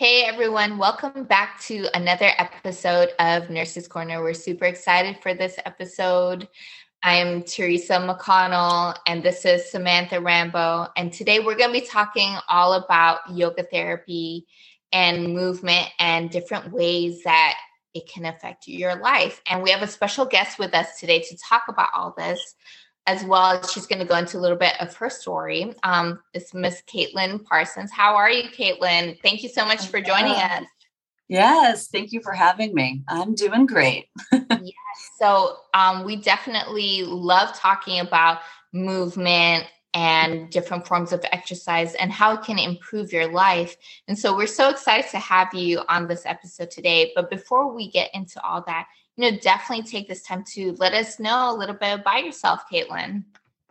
Hey 0.00 0.22
everyone, 0.22 0.78
welcome 0.78 1.24
back 1.24 1.60
to 1.64 1.86
another 1.94 2.30
episode 2.38 3.10
of 3.18 3.50
Nurses 3.50 3.86
Corner. 3.86 4.22
We're 4.22 4.32
super 4.32 4.64
excited 4.64 5.18
for 5.22 5.34
this 5.34 5.58
episode. 5.66 6.48
I'm 7.02 7.42
Teresa 7.42 7.96
McConnell, 7.98 8.96
and 9.06 9.22
this 9.22 9.44
is 9.44 9.70
Samantha 9.70 10.18
Rambo. 10.18 10.86
And 10.96 11.12
today 11.12 11.40
we're 11.40 11.54
going 11.54 11.74
to 11.74 11.80
be 11.82 11.86
talking 11.86 12.34
all 12.48 12.72
about 12.72 13.18
yoga 13.30 13.62
therapy 13.62 14.46
and 14.90 15.34
movement 15.34 15.88
and 15.98 16.30
different 16.30 16.72
ways 16.72 17.24
that 17.24 17.58
it 17.92 18.08
can 18.08 18.24
affect 18.24 18.68
your 18.68 18.96
life. 18.96 19.42
And 19.46 19.62
we 19.62 19.70
have 19.70 19.82
a 19.82 19.86
special 19.86 20.24
guest 20.24 20.58
with 20.58 20.72
us 20.72 20.98
today 20.98 21.20
to 21.20 21.36
talk 21.36 21.64
about 21.68 21.90
all 21.94 22.14
this 22.16 22.54
as 23.10 23.24
well 23.24 23.58
as 23.58 23.72
she's 23.72 23.88
going 23.88 23.98
to 23.98 24.04
go 24.04 24.14
into 24.14 24.38
a 24.38 24.40
little 24.40 24.56
bit 24.56 24.80
of 24.80 24.94
her 24.94 25.10
story. 25.10 25.74
Um, 25.82 26.20
it's 26.32 26.54
Miss 26.54 26.80
Caitlin 26.82 27.42
Parsons. 27.44 27.90
How 27.90 28.14
are 28.14 28.30
you, 28.30 28.48
Caitlin? 28.50 29.20
Thank 29.20 29.42
you 29.42 29.48
so 29.48 29.64
much 29.64 29.88
for 29.88 30.00
joining 30.00 30.30
us. 30.30 30.64
Yes, 31.28 31.88
thank 31.88 32.12
you 32.12 32.20
for 32.22 32.32
having 32.32 32.72
me. 32.72 33.02
I'm 33.08 33.34
doing 33.34 33.66
great. 33.66 34.06
yes, 34.32 34.74
so 35.18 35.56
um, 35.74 36.04
we 36.04 36.16
definitely 36.16 37.02
love 37.02 37.52
talking 37.56 37.98
about 37.98 38.42
movement 38.72 39.66
and 39.92 40.48
different 40.50 40.86
forms 40.86 41.12
of 41.12 41.24
exercise 41.32 41.96
and 41.96 42.12
how 42.12 42.34
it 42.34 42.42
can 42.42 42.60
improve 42.60 43.12
your 43.12 43.26
life. 43.26 43.76
And 44.06 44.16
so 44.16 44.36
we're 44.36 44.46
so 44.46 44.68
excited 44.68 45.10
to 45.10 45.18
have 45.18 45.52
you 45.52 45.80
on 45.88 46.06
this 46.06 46.26
episode 46.26 46.70
today. 46.70 47.10
But 47.16 47.28
before 47.28 47.74
we 47.74 47.90
get 47.90 48.10
into 48.14 48.40
all 48.44 48.62
that, 48.68 48.86
you 49.20 49.30
know, 49.30 49.36
definitely 49.36 49.84
take 49.84 50.08
this 50.08 50.22
time 50.22 50.44
to 50.54 50.74
let 50.78 50.94
us 50.94 51.20
know 51.20 51.54
a 51.54 51.56
little 51.56 51.74
bit 51.74 52.00
about 52.00 52.24
yourself, 52.24 52.62
Caitlin. 52.72 53.24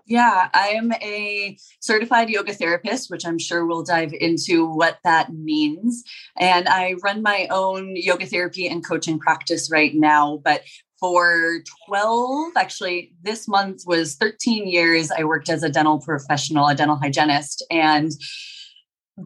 Yeah, 0.05 0.49
I 0.53 0.69
am 0.69 0.91
a 0.93 1.57
certified 1.79 2.29
yoga 2.29 2.53
therapist, 2.53 3.09
which 3.09 3.25
I'm 3.25 3.39
sure 3.39 3.65
we'll 3.65 3.83
dive 3.83 4.13
into 4.13 4.67
what 4.67 4.97
that 5.03 5.33
means. 5.33 6.03
And 6.37 6.67
I 6.67 6.95
run 7.03 7.21
my 7.23 7.47
own 7.49 7.95
yoga 7.95 8.25
therapy 8.25 8.67
and 8.67 8.85
coaching 8.85 9.19
practice 9.19 9.71
right 9.71 9.93
now. 9.93 10.39
But 10.43 10.63
for 10.99 11.63
12, 11.87 12.53
actually, 12.55 13.13
this 13.21 13.47
month 13.47 13.83
was 13.85 14.15
13 14.15 14.67
years, 14.67 15.11
I 15.11 15.23
worked 15.23 15.49
as 15.49 15.63
a 15.63 15.69
dental 15.69 15.99
professional, 15.99 16.67
a 16.67 16.75
dental 16.75 16.97
hygienist. 16.97 17.65
And 17.71 18.11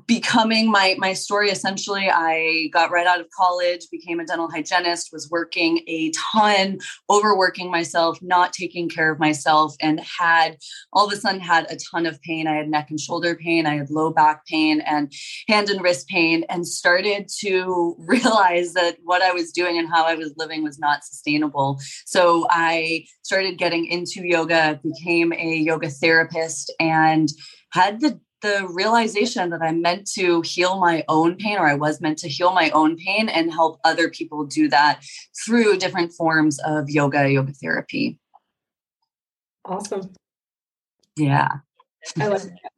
becoming 0.07 0.71
my 0.71 0.95
my 0.97 1.13
story 1.13 1.49
essentially 1.49 2.09
i 2.09 2.67
got 2.73 2.91
right 2.91 3.07
out 3.07 3.19
of 3.19 3.27
college 3.35 3.87
became 3.91 4.19
a 4.19 4.25
dental 4.25 4.49
hygienist 4.49 5.09
was 5.11 5.29
working 5.29 5.83
a 5.87 6.11
ton 6.33 6.77
overworking 7.09 7.69
myself 7.69 8.19
not 8.21 8.53
taking 8.53 8.89
care 8.89 9.11
of 9.11 9.19
myself 9.19 9.75
and 9.81 9.99
had 9.99 10.57
all 10.93 11.05
of 11.05 11.13
a 11.13 11.15
sudden 11.15 11.41
had 11.41 11.69
a 11.69 11.77
ton 11.91 12.05
of 12.05 12.21
pain. 12.21 12.47
I 12.47 12.55
had 12.55 12.69
neck 12.69 12.89
and 12.89 12.99
shoulder 12.99 13.35
pain 13.35 13.65
i 13.65 13.75
had 13.75 13.89
low 13.89 14.11
back 14.11 14.45
pain 14.45 14.81
and 14.81 15.11
hand 15.47 15.69
and 15.69 15.81
wrist 15.81 16.07
pain 16.07 16.43
and 16.49 16.67
started 16.67 17.29
to 17.39 17.95
realize 17.99 18.73
that 18.73 18.97
what 19.03 19.21
i 19.21 19.31
was 19.31 19.51
doing 19.51 19.77
and 19.77 19.89
how 19.89 20.05
i 20.05 20.15
was 20.15 20.33
living 20.37 20.63
was 20.63 20.79
not 20.79 21.03
sustainable. 21.03 21.79
So 22.05 22.47
i 22.49 23.05
started 23.23 23.57
getting 23.57 23.85
into 23.85 24.25
yoga 24.25 24.79
became 24.83 25.33
a 25.33 25.55
yoga 25.55 25.89
therapist 25.89 26.73
and 26.79 27.29
had 27.71 28.01
the 28.01 28.19
the 28.43 28.67
realization 28.69 29.49
that 29.49 29.61
I'm 29.61 29.81
meant 29.81 30.05
to 30.11 30.41
heal 30.41 30.77
my 30.77 31.03
own 31.07 31.37
pain, 31.37 31.57
or 31.57 31.65
I 31.65 31.75
was 31.75 32.01
meant 32.01 32.19
to 32.19 32.27
heal 32.27 32.53
my 32.53 32.69
own 32.71 32.97
pain 32.97 33.29
and 33.29 33.51
help 33.51 33.79
other 33.83 34.09
people 34.09 34.45
do 34.45 34.67
that 34.69 35.01
through 35.43 35.77
different 35.77 36.13
forms 36.13 36.59
of 36.59 36.89
yoga, 36.89 37.31
yoga 37.31 37.53
therapy. 37.53 38.19
Awesome. 39.65 40.13
Yeah. 41.15 41.47
I 42.19 42.27
love 42.27 42.43
that. 42.63 42.71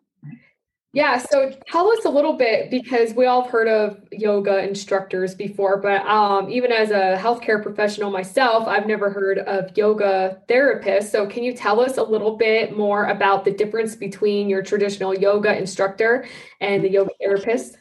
Yeah, 0.95 1.17
so 1.17 1.52
tell 1.67 1.92
us 1.92 2.06
a 2.06 2.10
little 2.10 2.38
bit 2.38 2.70
because 2.72 3.14
we 3.14 3.26
all 3.26 3.42
have 3.42 3.52
heard 3.52 3.67
of 3.67 4.00
yoga 4.14 4.64
instructors 4.64 5.36
before, 5.36 5.76
but 5.82 6.06
um, 6.06 6.50
even 6.50 6.72
as 6.72 6.89
a 6.89 7.17
healthcare 7.22 7.61
professional 7.61 8.10
myself, 8.11 8.66
I've 8.66 8.88
never 8.88 9.10
heard 9.10 9.39
of 9.39 9.78
yoga 9.78 10.42
therapists. 10.48 11.11
So, 11.11 11.28
can 11.28 11.44
you 11.44 11.54
tell 11.54 11.82
us 11.82 11.98
a 11.98 12.04
little 12.04 12.38
bit 12.38 12.78
more 12.78 13.08
about 13.08 13.44
the 13.44 13.52
difference 13.52 13.94
between 13.94 14.48
your 14.48 14.64
traditional 14.64 15.14
yoga 15.14 15.58
instructor 15.58 16.26
and 16.61 16.82
the 16.82 16.89
yoga 16.89 17.11
therapist? 17.20 17.78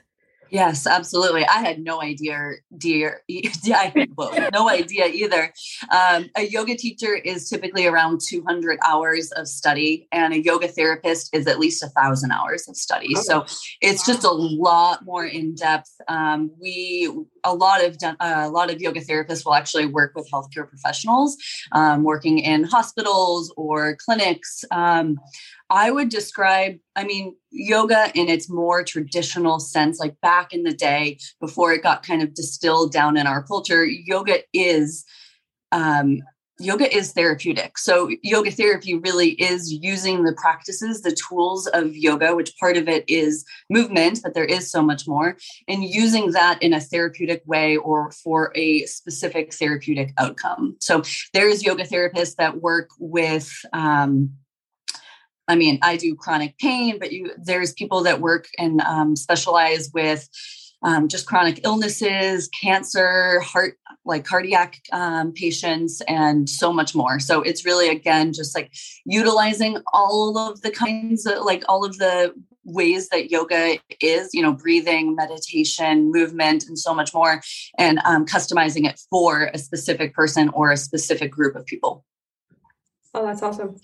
Yes, 0.55 0.87
absolutely. 0.87 1.45
I 1.45 1.59
had 1.59 1.81
no 1.81 2.01
idea, 2.01 2.53
dear. 2.79 3.23
Yeah, 3.65 3.79
I 3.79 4.07
no 4.53 4.69
idea 4.69 5.07
either. 5.07 5.53
Um, 5.91 6.31
a 6.37 6.43
yoga 6.43 6.77
teacher 6.77 7.15
is 7.15 7.49
typically 7.49 7.87
around 7.87 8.21
200 8.29 8.79
hours 8.87 9.33
of 9.33 9.49
study, 9.49 10.07
and 10.13 10.33
a 10.33 10.41
yoga 10.41 10.69
therapist 10.69 11.35
is 11.35 11.47
at 11.47 11.59
least 11.59 11.83
a 11.83 11.89
thousand 11.89 12.31
hours 12.31 12.69
of 12.69 12.77
study. 12.77 13.15
So 13.15 13.47
it's 13.81 14.07
just 14.07 14.23
a 14.23 14.31
lot 14.31 15.05
more 15.05 15.25
in 15.25 15.55
depth. 15.55 15.91
Um, 16.09 16.51
we 16.61 17.11
a 17.45 17.55
lot 17.55 17.85
of 17.85 17.97
uh, 18.03 18.15
a 18.21 18.51
lot 18.51 18.71
of 18.71 18.81
yoga 18.81 19.01
therapists 19.01 19.45
will 19.45 19.55
actually 19.55 19.87
work 19.87 20.13
with 20.15 20.29
healthcare 20.31 20.69
professionals, 20.69 21.37
um, 21.73 22.03
working 22.05 22.39
in 22.39 22.65
hospitals 22.65 23.53
or 23.57 23.97
clinics. 24.05 24.65
I 25.71 25.91
would 25.91 26.09
describe, 26.09 26.77
I 26.95 27.05
mean, 27.05 27.37
yoga 27.51 28.11
in 28.15 28.29
its 28.29 28.51
more 28.51 28.85
traditional 28.85 29.59
sense, 29.59 29.99
like 29.99 30.21
back 30.21 30.53
in 30.53 30.63
the 30.63 30.75
day 30.75 31.19
before 31.41 31.73
it 31.73 31.83
got 31.83 32.07
kind 32.07 32.23
of 32.23 32.35
distilled 32.35 32.93
down 32.93 33.17
in 33.17 33.27
our 33.27 33.43
culture, 33.43 33.85
yoga 33.85 34.41
is 34.53 35.05
um, 35.73 36.21
yoga 36.61 36.95
is 36.95 37.13
therapeutic. 37.13 37.77
So 37.79 38.11
yoga 38.23 38.51
therapy 38.51 38.95
really 38.95 39.31
is 39.31 39.73
using 39.73 40.23
the 40.23 40.35
practices, 40.35 41.03
the 41.03 41.17
tools 41.29 41.67
of 41.69 41.97
yoga, 41.97 42.35
which 42.37 42.57
part 42.59 42.77
of 42.77 42.89
it 42.89 43.05
is 43.09 43.45
movement, 43.71 44.21
but 44.23 44.35
there 44.35 44.45
is 44.45 44.71
so 44.71 44.81
much 44.81 45.09
more, 45.09 45.37
and 45.67 45.83
using 45.83 46.31
that 46.33 46.63
in 46.63 46.73
a 46.73 46.81
therapeutic 46.81 47.43
way 47.47 47.77
or 47.77 48.13
for 48.13 48.53
a 48.55 48.87
specific 48.87 49.53
therapeutic 49.53 50.13
outcome. 50.17 50.77
So 50.81 51.03
there's 51.33 51.65
yoga 51.65 51.85
therapists 51.85 52.37
that 52.37 52.61
work 52.61 52.91
with 52.99 53.53
um, 53.73 54.31
I 55.49 55.56
mean, 55.56 55.78
I 55.82 55.97
do 55.97 56.15
chronic 56.15 56.59
pain, 56.59 56.99
but 56.99 57.12
you 57.12 57.32
there's 57.37 57.72
people 57.72 58.03
that 58.05 58.21
work 58.21 58.49
and 58.59 58.81
um, 58.81 59.16
specialize 59.16 59.91
with 59.93 60.28
um, 60.82 61.09
just 61.09 61.27
chronic 61.27 61.60
illnesses, 61.65 62.49
cancer, 62.49 63.41
heart, 63.41 63.78
like 64.05 64.25
cardiac 64.25 64.81
um, 64.93 65.32
patients, 65.32 66.03
and 66.09 66.49
so 66.49 66.72
much 66.72 66.94
more. 66.94 67.19
So 67.19 67.43
it's 67.43 67.65
really 67.65 67.88
again 67.88 68.32
just 68.32 68.55
like 68.55 68.72
utilizing 69.05 69.78
all 69.93 70.38
of 70.38 70.60
the 70.62 70.71
kinds 70.71 71.27
of 71.27 71.44
like 71.44 71.65
all 71.69 71.84
of 71.84 71.99
the 71.99 72.34
ways 72.66 73.11
that 73.11 73.31
yoga 73.31 73.78
is, 74.00 74.31
you 74.32 74.41
know, 74.41 74.53
breathing, 74.53 75.15
meditation, 75.15 76.11
movement, 76.11 76.66
and 76.66 76.78
so 76.78 76.94
much 76.94 77.12
more, 77.12 77.43
and 77.78 77.99
um, 78.05 78.25
customizing 78.25 78.88
it 78.88 78.99
for 79.11 79.50
a 79.53 79.59
specific 79.59 80.15
person 80.15 80.49
or 80.50 80.72
a 80.72 80.76
specific 80.76 81.31
group 81.31 81.56
of 81.56 81.66
people. 81.66 82.05
Oh, 83.15 83.25
that's 83.26 83.43
awesome. 83.43 83.76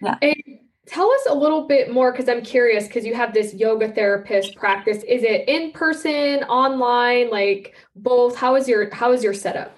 Yeah. 0.00 0.16
And 0.22 0.34
tell 0.86 1.10
us 1.10 1.26
a 1.28 1.34
little 1.34 1.66
bit 1.66 1.92
more 1.92 2.12
because 2.12 2.28
i'm 2.28 2.42
curious 2.42 2.86
because 2.86 3.04
you 3.04 3.14
have 3.14 3.32
this 3.32 3.54
yoga 3.54 3.92
therapist 3.92 4.56
practice. 4.56 4.98
Is 5.04 5.22
it 5.22 5.48
in 5.48 5.72
person 5.72 6.42
online 6.44 7.30
like 7.30 7.74
both? 7.94 8.36
How 8.36 8.56
is 8.56 8.68
your 8.68 8.92
how 8.94 9.12
is 9.12 9.22
your 9.22 9.34
setup? 9.34 9.76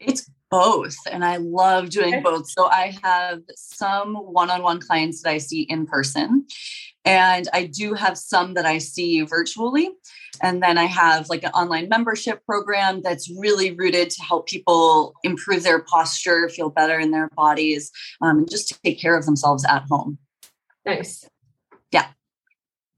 It's 0.00 0.30
both 0.50 0.96
and 1.10 1.24
i 1.24 1.38
love 1.38 1.88
doing 1.88 2.14
okay. 2.14 2.22
both. 2.22 2.48
So 2.50 2.66
i 2.66 2.94
have 3.02 3.40
some 3.56 4.14
one-on-one 4.14 4.80
clients 4.80 5.22
that 5.22 5.30
i 5.30 5.38
see 5.38 5.62
in 5.62 5.86
person 5.86 6.46
and 7.06 7.48
i 7.54 7.64
do 7.64 7.94
have 7.94 8.18
some 8.18 8.52
that 8.54 8.66
i 8.66 8.76
see 8.76 9.22
virtually 9.22 9.88
and 10.42 10.62
then 10.62 10.76
i 10.76 10.84
have 10.84 11.28
like 11.28 11.44
an 11.44 11.50
online 11.52 11.88
membership 11.88 12.44
program 12.44 13.00
that's 13.02 13.30
really 13.38 13.72
rooted 13.72 14.10
to 14.10 14.22
help 14.22 14.46
people 14.46 15.14
improve 15.22 15.62
their 15.62 15.82
posture 15.84 16.48
feel 16.48 16.68
better 16.68 16.98
in 16.98 17.10
their 17.10 17.28
bodies 17.36 17.90
um, 18.20 18.38
and 18.38 18.50
just 18.50 18.78
take 18.84 19.00
care 19.00 19.16
of 19.16 19.24
themselves 19.24 19.64
at 19.64 19.82
home 19.90 20.18
Nice. 20.84 21.28
Yeah. 21.90 22.06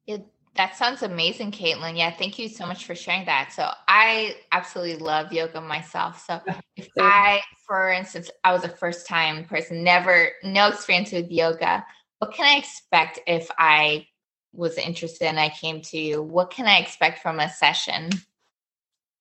It, 0.07 0.25
that 0.55 0.77
sounds 0.77 1.03
amazing, 1.03 1.53
Caitlin. 1.53 1.97
Yeah, 1.97 2.11
thank 2.11 2.39
you 2.39 2.49
so 2.49 2.67
much 2.67 2.87
for 2.87 2.95
sharing 2.95 3.27
that. 3.27 3.53
So 3.53 3.69
I 3.89 4.37
absolutely 4.53 4.97
love 4.97 5.33
yoga 5.33 5.61
myself. 5.61 6.25
So 6.27 6.41
if 6.77 6.89
I, 6.99 7.41
for 7.67 7.91
instance, 7.91 8.31
I 8.45 8.53
was 8.53 8.65
a 8.65 8.69
first 8.69 9.07
time 9.07 9.45
person, 9.45 9.83
never, 9.83 10.31
no 10.43 10.69
experience 10.69 11.13
with 11.13 11.31
yoga, 11.31 11.85
what 12.19 12.33
can 12.33 12.47
I 12.47 12.59
expect 12.59 13.21
if 13.27 13.49
I 13.59 14.07
was 14.55 14.79
interested 14.79 15.27
and 15.27 15.39
I 15.39 15.49
came 15.49 15.81
to 15.83 15.99
you? 15.99 16.23
What 16.23 16.51
can 16.51 16.67
I 16.67 16.79
expect 16.79 17.21
from 17.21 17.41
a 17.41 17.51
session? 17.51 18.11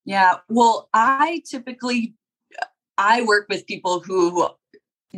Yeah, 0.06 0.38
well, 0.50 0.90
I 0.94 1.42
typically 1.50 2.16
I 2.98 3.24
work 3.24 3.48
with 3.50 3.66
people 3.66 4.02
who 4.02 4.50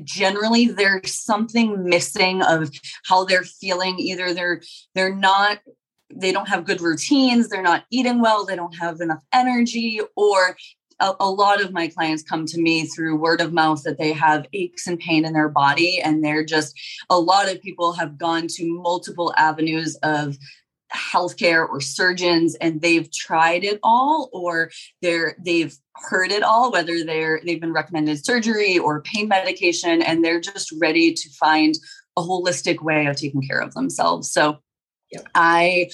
generally 0.04 0.68
there's 0.68 1.14
something 1.14 1.84
missing 1.84 2.42
of 2.42 2.70
how 3.06 3.24
they're 3.24 3.44
feeling 3.44 3.98
either 4.00 4.34
they're 4.34 4.62
they're 4.94 5.16
not 5.16 5.60
they 6.14 6.32
don't 6.32 6.50
have 6.50 6.66
good 6.66 6.82
routines 6.82 7.48
they're 7.48 7.62
not 7.62 7.86
eating 7.90 8.20
well 8.22 8.46
they 8.46 8.58
don't 8.58 8.76
have 8.76 9.00
enough 9.00 9.24
energy 9.34 10.02
or 10.18 10.58
a, 11.00 11.14
a, 11.20 11.30
lot 11.30 11.62
of 11.62 11.74
my 11.74 11.88
clients 11.88 12.24
come 12.24 12.46
to 12.46 12.62
me 12.62 12.86
through 12.86 13.18
word 13.18 13.42
of 13.42 13.54
mouth 13.54 13.84
that 13.84 13.98
they 13.98 14.14
have 14.14 14.48
aches 14.54 14.88
and 14.88 15.00
pain 15.00 15.26
in 15.26 15.34
their 15.34 15.50
body 15.50 16.00
and 16.02 16.24
they're 16.24 16.46
just 16.46 16.80
a 17.10 17.20
lot 17.20 17.52
of 17.52 17.62
people 17.62 17.94
have 17.94 18.18
gone 18.18 18.48
to 18.48 18.82
multiple 18.82 19.34
avenues 19.38 19.96
of 20.04 20.38
healthcare 20.94 21.68
or 21.68 21.82
surgeons 21.82 22.56
and 22.56 22.82
they've 22.82 23.12
tried 23.12 23.64
it 23.64 23.80
all 23.84 24.30
or 24.32 24.70
they're 25.02 25.36
they've 25.44 25.76
heard 25.96 26.32
it 26.32 26.44
all 26.44 26.72
whether 26.72 27.04
they're 27.04 27.42
they've 27.44 27.60
been 27.60 27.74
recommended 27.74 28.24
surgery 28.24 28.78
or 28.78 29.02
pain 29.02 29.28
medication 29.28 30.02
and 30.02 30.24
they're 30.24 30.40
just 30.40 30.74
ready 30.80 31.14
to 31.14 31.30
find 31.32 31.76
a 32.18 32.22
holistic 32.22 32.82
way 32.82 33.08
of 33.08 33.16
taking 33.16 33.42
care 33.42 33.60
of 33.60 33.74
themselves. 33.74 34.32
So 34.32 34.60
i 35.34 35.90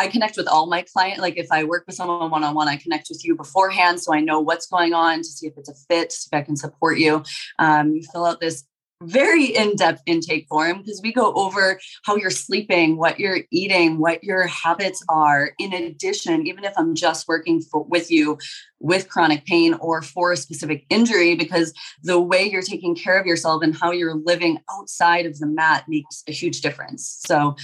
I 0.00 0.08
connect 0.08 0.38
with 0.38 0.48
all 0.48 0.66
my 0.66 0.80
clients. 0.80 1.20
Like 1.20 1.36
if 1.36 1.52
I 1.52 1.64
work 1.64 1.84
with 1.86 1.94
someone 1.94 2.30
one 2.30 2.42
on 2.42 2.54
one, 2.54 2.68
I 2.68 2.76
connect 2.76 3.08
with 3.10 3.22
you 3.22 3.36
beforehand 3.36 4.00
so 4.00 4.14
I 4.14 4.20
know 4.20 4.40
what's 4.40 4.66
going 4.66 4.94
on 4.94 5.18
to 5.18 5.24
see 5.24 5.46
if 5.46 5.52
it's 5.58 5.68
a 5.68 5.74
fit, 5.74 6.14
if 6.26 6.32
I 6.32 6.40
can 6.40 6.56
support 6.56 6.98
you. 6.98 7.22
Um, 7.58 7.92
you 7.92 8.02
fill 8.10 8.24
out 8.24 8.40
this 8.40 8.64
very 9.02 9.46
in-depth 9.46 10.02
intake 10.06 10.46
form 10.48 10.78
because 10.78 11.00
we 11.02 11.12
go 11.12 11.32
over 11.34 11.80
how 12.04 12.16
you're 12.16 12.30
sleeping 12.30 12.96
what 12.96 13.18
you're 13.18 13.40
eating 13.50 13.98
what 13.98 14.22
your 14.22 14.46
habits 14.46 15.02
are 15.08 15.52
in 15.58 15.72
addition 15.72 16.46
even 16.46 16.64
if 16.64 16.72
i'm 16.76 16.94
just 16.94 17.26
working 17.26 17.60
for, 17.60 17.84
with 17.84 18.10
you 18.10 18.38
with 18.78 19.08
chronic 19.08 19.44
pain 19.44 19.74
or 19.74 20.00
for 20.02 20.32
a 20.32 20.36
specific 20.36 20.84
injury 20.90 21.34
because 21.34 21.72
the 22.02 22.20
way 22.20 22.42
you're 22.42 22.62
taking 22.62 22.94
care 22.94 23.18
of 23.18 23.26
yourself 23.26 23.62
and 23.62 23.76
how 23.76 23.90
you're 23.90 24.14
living 24.14 24.58
outside 24.70 25.26
of 25.26 25.38
the 25.38 25.46
mat 25.46 25.84
makes 25.86 26.24
a 26.26 26.32
huge 26.32 26.62
difference. 26.62 27.18
So 27.26 27.56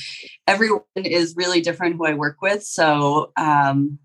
everyone 0.46 0.82
is 0.96 1.34
really 1.34 1.62
different 1.62 1.96
who 1.96 2.04
i 2.04 2.12
work 2.12 2.42
with. 2.42 2.62
So 2.62 3.32
um, 3.38 3.98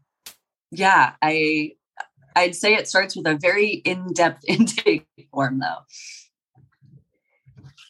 yeah 0.72 1.14
i 1.22 1.74
i'd 2.36 2.56
say 2.56 2.74
it 2.74 2.88
starts 2.88 3.16
with 3.16 3.28
a 3.28 3.36
very 3.36 3.70
in-depth 3.70 4.44
intake 4.48 5.06
form 5.32 5.60
though 5.60 5.80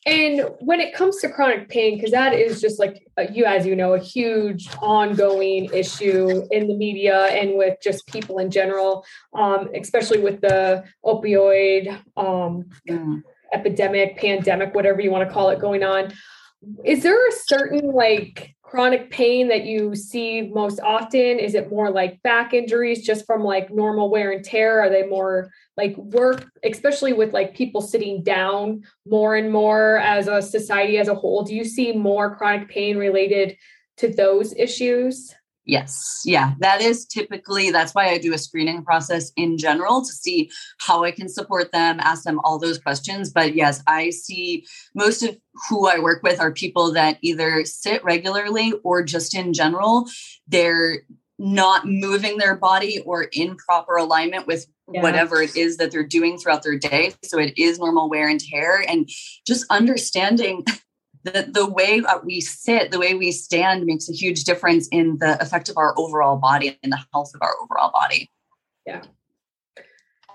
and 0.06 0.50
when 0.59 0.80
it 0.80 0.95
comes 0.95 1.18
to 1.18 1.30
chronic 1.30 1.69
pain, 1.69 1.95
because 1.95 2.12
that 2.12 2.33
is 2.33 2.59
just 2.59 2.80
like 2.80 3.07
uh, 3.19 3.25
you, 3.31 3.45
as 3.45 3.68
you 3.68 3.75
know, 3.75 3.94
a 3.94 4.00
huge 4.00 4.68
ongoing 4.81 5.69
issue 5.74 6.44
in 6.50 6.68
the 6.68 6.75
media 6.75 7.25
and 7.27 7.56
with 7.56 7.77
just 7.83 8.07
people 8.07 8.39
in 8.39 8.50
general, 8.50 9.06
um, 9.36 9.69
especially 9.75 10.19
with 10.19 10.42
the 10.42 10.83
opioid 11.06 12.00
um, 12.18 12.65
mm. 12.89 13.21
epidemic, 13.53 14.18
pandemic, 14.18 14.74
whatever 14.74 15.01
you 15.01 15.12
want 15.12 15.27
to 15.27 15.31
call 15.31 15.50
it, 15.50 15.59
going 15.59 15.83
on. 15.83 16.12
Is 16.83 17.03
there 17.03 17.27
a 17.27 17.31
certain 17.31 17.92
like 17.92 18.56
chronic 18.72 19.12
pain 19.12 19.50
that 19.50 19.66
you 19.66 19.94
see 19.94 20.44
most 20.44 20.80
often? 20.80 21.20
Is 21.20 21.56
it 21.56 21.70
more 21.70 21.92
like 21.92 22.24
back 22.24 22.54
injuries 22.54 23.06
just 23.06 23.26
from 23.26 23.44
like 23.44 23.70
normal 23.70 24.10
wear 24.10 24.32
and 24.32 24.46
tear? 24.46 24.80
Are 24.80 24.90
they 24.90 25.04
more 25.06 25.52
like 25.76 25.94
work, 25.98 26.50
especially 26.64 27.12
with 27.12 27.34
like 27.34 27.54
people 27.54 27.82
sitting 27.82 28.24
down 28.24 28.84
more 29.06 29.36
and 29.36 29.52
more 29.52 29.98
as 29.98 30.30
a 30.30 30.42
society 30.42 31.00
as 31.00 31.10
a 31.10 31.16
whole? 31.16 31.44
Do 31.44 31.54
you 31.54 31.66
see 31.66 31.92
more 31.92 32.34
chronic 32.34 32.70
pain 32.70 32.96
related 32.96 33.58
to 33.98 34.08
those 34.08 34.54
issues? 34.56 35.36
Yes. 35.72 36.24
Yeah. 36.26 36.52
That 36.60 36.82
is 36.82 37.06
typically, 37.06 37.72
that's 37.72 37.96
why 37.96 38.10
I 38.10 38.18
do 38.18 38.34
a 38.34 38.38
screening 38.38 38.84
process 38.84 39.32
in 39.38 39.58
general 39.58 40.02
to 40.02 40.12
see 40.12 40.52
how 40.80 41.06
I 41.06 41.12
can 41.12 41.30
support 41.30 41.72
them, 41.72 42.02
ask 42.02 42.24
them 42.24 42.42
all 42.44 42.60
those 42.60 42.78
questions. 42.78 43.32
But 43.32 43.56
yes, 43.56 43.82
I 43.88 44.10
see 44.10 44.66
most 44.94 45.24
of 45.24 45.38
who 45.70 45.88
I 45.88 46.00
work 46.00 46.24
with 46.24 46.42
are 46.42 46.52
people 46.52 46.92
that 46.92 47.20
either 47.22 47.64
sit 47.64 48.04
regularly 48.04 48.74
or 48.84 49.02
just 49.02 49.34
in 49.34 49.54
general, 49.54 50.10
they're 50.46 51.04
not 51.40 51.88
moving 51.88 52.38
their 52.38 52.58
body 52.58 53.00
or 53.06 53.30
in 53.32 53.56
proper 53.56 53.96
alignment 53.96 54.48
with 54.48 54.68
yeah. 54.92 55.02
whatever 55.02 55.42
it 55.42 55.56
is 55.56 55.78
that 55.78 55.90
they're 55.90 56.04
doing 56.04 56.38
throughout 56.38 56.64
their 56.64 56.78
day. 56.78 57.14
So 57.24 57.40
it 57.40 57.58
is 57.58 57.80
normal 57.80 58.10
wear 58.10 58.28
and 58.28 58.42
tear. 58.42 58.84
And 58.90 59.08
just 59.48 59.66
understanding 59.70 60.66
the, 61.24 61.50
the 61.52 61.70
way 61.70 62.02
we 62.24 62.42
sit, 62.42 62.92
the 62.92 63.00
way 63.00 63.14
we 63.14 63.32
stand 63.32 63.86
makes 63.86 64.10
a 64.10 64.14
huge 64.14 64.44
difference 64.44 64.88
in 64.92 65.18
the 65.18 65.42
effect 65.42 65.70
of 65.70 65.78
our 65.78 65.94
overall 65.98 66.38
body 66.38 66.78
and 66.84 66.92
the 66.92 67.00
health 67.14 67.32
of 67.36 67.42
our 67.42 67.54
overall 67.62 67.92
body. 67.92 68.30
Yeah. 68.86 69.04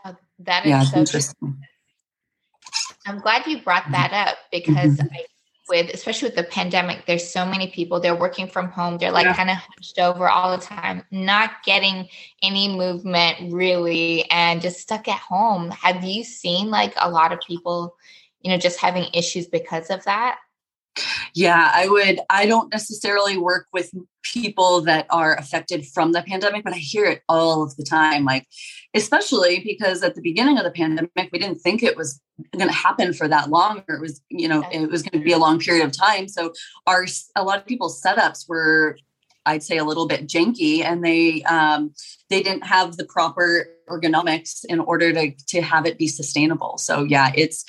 Uh, 0.05 0.15
that 0.41 0.65
is 0.65 0.71
yeah, 0.71 0.83
so 0.83 0.99
interesting. 0.99 1.59
I'm 3.06 3.19
glad 3.19 3.47
you 3.47 3.62
brought 3.62 3.91
that 3.93 4.12
up 4.12 4.38
because 4.50 4.97
mm-hmm. 4.97 5.15
I, 5.15 5.25
with 5.69 5.91
especially 5.93 6.29
with 6.29 6.37
the 6.37 6.44
pandemic, 6.44 7.06
there's 7.06 7.29
so 7.29 7.44
many 7.44 7.69
people 7.69 7.99
they're 7.99 8.15
working 8.15 8.47
from 8.47 8.71
home. 8.71 8.99
They're 8.99 9.11
like 9.11 9.27
yeah. 9.27 9.35
kind 9.35 9.50
of 9.50 9.56
hunched 9.56 9.99
over 9.99 10.29
all 10.29 10.56
the 10.56 10.62
time, 10.62 11.03
not 11.11 11.62
getting 11.65 12.09
any 12.43 12.69
movement 12.69 13.53
really, 13.53 14.31
and 14.31 14.61
just 14.61 14.81
stuck 14.81 15.09
at 15.09 15.19
home. 15.19 15.71
Have 15.71 16.05
you 16.05 16.23
seen 16.23 16.71
like 16.71 16.94
a 17.00 17.11
lot 17.11 17.33
of 17.33 17.41
people, 17.41 17.97
you 18.43 18.50
know, 18.50 18.59
just 18.59 18.79
having 18.79 19.06
issues 19.12 19.47
because 19.47 19.91
of 19.91 20.05
that? 20.05 20.38
Yeah, 21.34 21.70
I 21.75 21.88
would. 21.88 22.20
I 22.31 22.46
don't 22.46 22.72
necessarily 22.72 23.37
work 23.37 23.66
with 23.72 23.93
people 24.22 24.81
that 24.82 25.06
are 25.10 25.37
affected 25.37 25.87
from 25.87 26.12
the 26.12 26.22
pandemic, 26.22 26.64
but 26.64 26.72
I 26.72 26.78
hear 26.78 27.04
it 27.04 27.22
all 27.28 27.62
of 27.62 27.76
the 27.76 27.84
time. 27.84 28.25
Like, 28.25 28.46
especially 28.94 29.60
because 29.60 30.02
at 30.02 30.14
the 30.14 30.22
beginning 30.22 30.58
of 30.58 30.64
the 30.64 30.70
pandemic, 30.70 31.28
we 31.32 31.38
didn't 31.38 31.58
think 31.58 31.82
it 31.82 31.96
was 31.96 32.20
going 32.56 32.69
to 32.69 32.75
happen 32.75 33.12
for 33.12 33.28
that 33.28 33.50
long, 33.50 33.82
or 33.88 33.96
it 33.96 34.00
was, 34.00 34.20
you 34.31 34.48
know, 34.48 34.64
it 34.72 34.90
was 34.90 35.02
going 35.02 35.20
to 35.20 35.25
be 35.25 35.32
a 35.32 35.38
long 35.38 35.58
period 35.58 35.84
of 35.84 35.93
time. 35.93 36.28
So, 36.28 36.52
our 36.87 37.06
a 37.37 37.44
lot 37.44 37.58
of 37.58 37.66
people's 37.66 38.02
setups 38.02 38.49
were 38.49 38.96
I'd 39.46 39.62
say 39.62 39.78
a 39.78 39.84
little 39.84 40.06
bit 40.06 40.26
janky, 40.26 40.82
and 40.84 41.04
they 41.04 41.42
um, 41.44 41.94
they 42.28 42.42
didn't 42.42 42.66
have 42.66 42.96
the 42.96 43.04
proper 43.06 43.69
ergonomics 43.88 44.64
in 44.69 44.81
order 44.81 45.12
to 45.12 45.31
to 45.31 45.62
have 45.62 45.87
it 45.87 45.99
be 45.99 46.08
sustainable. 46.08 46.76
So 46.78 47.04
yeah, 47.04 47.31
it's 47.34 47.64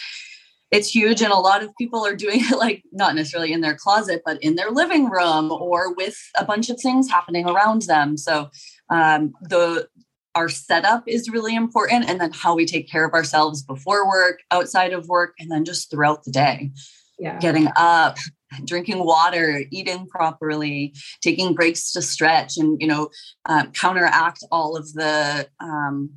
it's 0.72 0.94
huge 0.94 1.22
and 1.22 1.32
a 1.32 1.38
lot 1.38 1.64
of 1.64 1.76
people 1.78 2.06
are 2.06 2.16
doing 2.16 2.42
it 2.42 2.58
like 2.58 2.84
not 2.92 3.16
necessarily 3.16 3.54
in 3.54 3.62
their 3.62 3.76
closet 3.76 4.22
but 4.26 4.42
in 4.44 4.56
their 4.56 4.72
living 4.72 5.10
room 5.10 5.52
or 5.52 5.94
with 5.94 6.18
a 6.38 6.46
bunch 6.46 6.70
of 6.70 6.80
things 6.80 7.10
happening 7.10 7.48
around 7.48 7.84
them. 7.84 8.18
So 8.18 8.50
um, 8.90 9.34
the 9.42 9.88
our 10.36 10.50
setup 10.50 11.04
is 11.08 11.30
really 11.30 11.56
important 11.56 12.08
and 12.08 12.22
then 12.22 12.32
how 12.32 12.56
we 12.56 12.66
take 12.66 12.90
care 12.90 13.06
of 13.06 13.14
ourselves 13.14 13.64
before 13.64 14.08
work 14.08 14.40
outside 14.52 14.94
of 14.94 15.08
work 15.08 15.34
and 15.40 15.50
then 15.50 15.66
just 15.66 15.90
throughout 15.90 16.24
the 16.26 16.32
day. 16.32 16.72
Yeah. 17.18 17.40
Getting 17.40 17.70
up 17.76 18.18
drinking 18.64 19.04
water 19.04 19.64
eating 19.72 20.08
properly 20.08 20.94
taking 21.22 21.54
breaks 21.54 21.92
to 21.92 22.02
stretch 22.02 22.56
and 22.58 22.80
you 22.80 22.88
know 22.88 23.10
um, 23.46 23.72
counteract 23.72 24.40
all 24.52 24.78
of 24.78 24.94
the 24.94 25.48
um, 25.60 26.12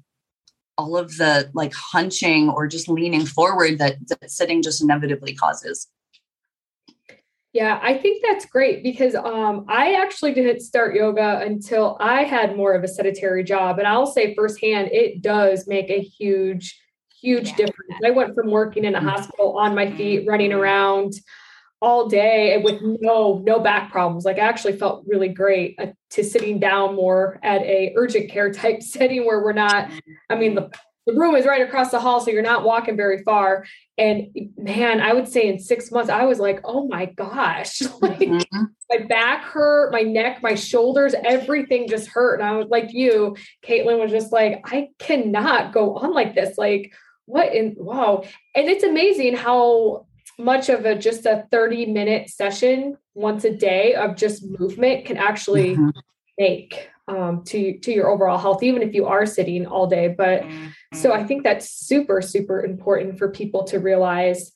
all 0.81 0.97
of 0.97 1.17
the 1.19 1.51
like 1.55 1.75
hunching 1.75 2.49
or 2.49 2.67
just 2.67 2.89
leaning 2.89 3.27
forward 3.27 3.79
that, 3.79 3.97
that 4.09 4.31
sitting 4.31 4.63
just 4.63 4.83
inevitably 4.83 5.35
causes. 5.35 5.89
Yeah, 7.53 7.81
I 7.83 7.99
think 7.99 8.23
that's 8.27 8.47
great 8.47 8.83
because 8.83 9.17
um, 9.17 9.67
I 9.69 9.95
actually 9.95 10.35
didn't 10.35 10.61
start 10.61 10.95
yoga 10.95 11.41
until 11.41 11.97
I 12.01 12.23
had 12.23 12.57
more 12.57 12.75
of 12.75 12.85
a 12.85 12.89
sedentary 12.89 13.43
job. 13.43 13.79
And 13.79 13.89
I'll 13.89 14.07
say 14.07 14.35
firsthand, 14.35 14.91
it 14.93 15.21
does 15.21 15.67
make 15.67 15.91
a 15.91 16.01
huge, 16.01 16.81
huge 17.21 17.49
yeah. 17.49 17.57
difference. 17.57 17.95
I 18.07 18.11
went 18.11 18.37
from 18.37 18.51
working 18.51 18.85
in 18.85 18.95
a 18.95 19.01
hospital 19.01 19.59
on 19.59 19.75
my 19.75 19.91
feet, 19.97 20.29
running 20.29 20.53
around 20.53 21.15
all 21.83 22.09
day 22.09 22.55
and 22.55 22.63
with 22.63 22.81
no 22.83 23.43
no 23.45 23.59
back 23.59 23.91
problems. 23.91 24.25
Like 24.25 24.37
i 24.37 24.41
actually 24.41 24.77
felt 24.77 25.05
really 25.07 25.29
great 25.29 25.77
uh, 25.79 25.87
to 26.11 26.25
sitting 26.25 26.59
down 26.59 26.95
more 26.95 27.39
at 27.43 27.63
a 27.63 27.93
urgent 27.97 28.31
care 28.31 28.53
type 28.61 28.83
setting 28.83 29.27
where 29.27 29.43
we're 29.43 29.53
not 29.53 29.91
i 30.29 30.35
mean 30.35 30.55
the, 30.55 30.71
the 31.07 31.15
room 31.15 31.35
is 31.35 31.47
right 31.47 31.67
across 31.67 31.91
the 31.91 32.01
hall 32.01 32.21
so 32.21 32.31
you're 32.31 32.43
not 32.43 32.65
walking 32.65 32.97
very 32.97 33.23
far. 33.23 33.65
And 33.97 34.29
man 34.57 35.01
i 35.01 35.13
would 35.13 35.29
say 35.29 35.49
in 35.49 35.59
six 35.59 35.91
months 35.91 36.11
i 36.11 36.25
was 36.25 36.39
like 36.39 36.61
oh 36.65 36.87
my 36.87 37.07
gosh. 37.07 37.81
Like 38.01 38.19
mm-hmm. 38.21 38.65
my 38.91 39.07
back 39.07 39.45
hurt 39.45 39.93
my 39.93 40.03
neck 40.03 40.43
my 40.43 40.55
shoulders 40.55 41.15
everything 41.25 41.89
just 41.89 42.09
hurt. 42.09 42.41
And 42.41 42.49
i 42.49 42.57
was 42.57 42.69
like 42.69 42.93
you 42.93 43.37
caitlin 43.67 44.01
was 44.01 44.11
just 44.11 44.33
like 44.33 44.61
i 44.65 44.89
cannot 44.99 45.73
go 45.73 45.97
on 45.97 46.13
like 46.13 46.35
this. 46.35 46.59
Like 46.59 46.93
what 47.25 47.55
in 47.55 47.77
wow. 47.79 48.25
And 48.55 48.69
it's 48.69 48.85
amazing 48.85 49.37
how 49.37 50.07
much 50.41 50.69
of 50.69 50.85
a 50.85 50.95
just 50.95 51.27
a 51.27 51.47
30 51.51 51.87
minute 51.87 52.31
session 52.31 52.97
once 53.15 53.45
a 53.45 53.55
day 53.55 53.95
of 53.95 54.17
just 54.17 54.45
movement 54.59 55.05
can 55.05 55.17
actually 55.17 55.77
mm-hmm. 55.77 55.91
make 56.39 56.89
um, 57.09 57.43
to 57.45 57.79
to 57.79 57.93
your 57.93 58.09
overall 58.09 58.39
health 58.39 58.63
even 58.63 58.83
if 58.83 58.95
you 58.95 59.07
are 59.07 59.27
sitting 59.27 59.67
all 59.67 59.87
day 59.87 60.09
but 60.09 60.43
mm-hmm. 60.43 60.69
so 60.95 61.13
i 61.13 61.25
think 61.25 61.43
that's 61.43 61.71
super 61.71 62.23
super 62.23 62.65
important 62.65 63.19
for 63.19 63.29
people 63.31 63.65
to 63.65 63.79
realize 63.79 64.53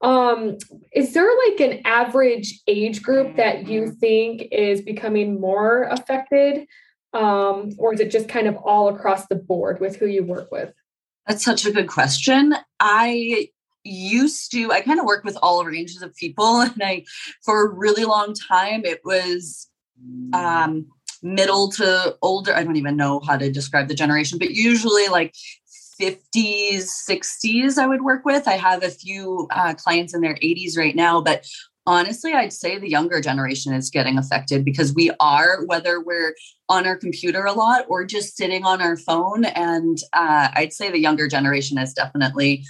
um 0.00 0.56
is 0.92 1.12
there 1.12 1.28
like 1.48 1.60
an 1.60 1.80
average 1.84 2.60
age 2.66 3.02
group 3.02 3.36
that 3.36 3.66
you 3.66 3.82
mm-hmm. 3.82 3.92
think 3.92 4.48
is 4.52 4.80
becoming 4.80 5.40
more 5.40 5.82
affected 5.84 6.66
um 7.12 7.70
or 7.78 7.92
is 7.92 8.00
it 8.00 8.10
just 8.10 8.28
kind 8.28 8.46
of 8.46 8.56
all 8.56 8.88
across 8.88 9.26
the 9.26 9.34
board 9.34 9.80
with 9.80 9.96
who 9.96 10.06
you 10.06 10.22
work 10.22 10.50
with 10.50 10.72
that's 11.26 11.44
such 11.44 11.66
a 11.66 11.72
good 11.72 11.88
question 11.88 12.54
i 12.80 13.48
used 13.84 14.50
to 14.50 14.72
i 14.72 14.80
kind 14.80 15.00
of 15.00 15.06
work 15.06 15.24
with 15.24 15.36
all 15.42 15.64
ranges 15.64 16.02
of 16.02 16.14
people 16.14 16.60
and 16.60 16.82
i 16.82 17.04
for 17.44 17.66
a 17.66 17.74
really 17.74 18.04
long 18.04 18.34
time 18.34 18.84
it 18.84 19.00
was 19.04 19.68
um 20.32 20.86
middle 21.22 21.70
to 21.70 22.16
older 22.22 22.54
i 22.54 22.62
don't 22.62 22.76
even 22.76 22.96
know 22.96 23.20
how 23.20 23.36
to 23.36 23.50
describe 23.50 23.88
the 23.88 23.94
generation 23.94 24.38
but 24.38 24.50
usually 24.50 25.08
like 25.08 25.34
50s 26.00 26.88
60s 27.08 27.78
i 27.78 27.86
would 27.86 28.02
work 28.02 28.24
with 28.24 28.46
i 28.46 28.52
have 28.52 28.84
a 28.84 28.90
few 28.90 29.48
uh, 29.50 29.74
clients 29.74 30.14
in 30.14 30.20
their 30.20 30.36
80s 30.36 30.76
right 30.76 30.94
now 30.94 31.20
but 31.20 31.44
honestly, 31.88 32.34
I'd 32.34 32.52
say 32.52 32.78
the 32.78 32.90
younger 32.90 33.18
generation 33.20 33.72
is 33.72 33.88
getting 33.88 34.18
affected 34.18 34.62
because 34.62 34.94
we 34.94 35.10
are, 35.20 35.64
whether 35.64 36.00
we're 36.00 36.34
on 36.68 36.86
our 36.86 36.96
computer 36.96 37.46
a 37.46 37.52
lot 37.52 37.86
or 37.88 38.04
just 38.04 38.36
sitting 38.36 38.62
on 38.62 38.82
our 38.82 38.98
phone. 38.98 39.46
And 39.46 39.96
uh, 40.12 40.50
I'd 40.52 40.74
say 40.74 40.90
the 40.90 41.00
younger 41.00 41.28
generation 41.28 41.78
is 41.78 41.94
definitely 41.94 42.62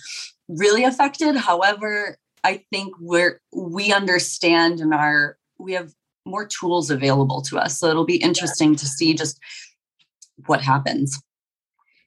really 0.48 0.84
affected. 0.84 1.36
However, 1.36 2.16
I 2.44 2.64
think 2.70 2.94
we're 3.00 3.40
we 3.52 3.92
understand 3.92 4.80
and 4.80 4.94
are 4.94 5.36
we 5.58 5.72
have 5.72 5.92
more 6.24 6.46
tools 6.46 6.90
available 6.90 7.42
to 7.42 7.58
us. 7.58 7.78
So 7.78 7.88
it'll 7.88 8.04
be 8.04 8.16
interesting 8.16 8.76
to 8.76 8.86
see 8.86 9.14
just 9.14 9.40
what 10.46 10.60
happens. 10.60 11.20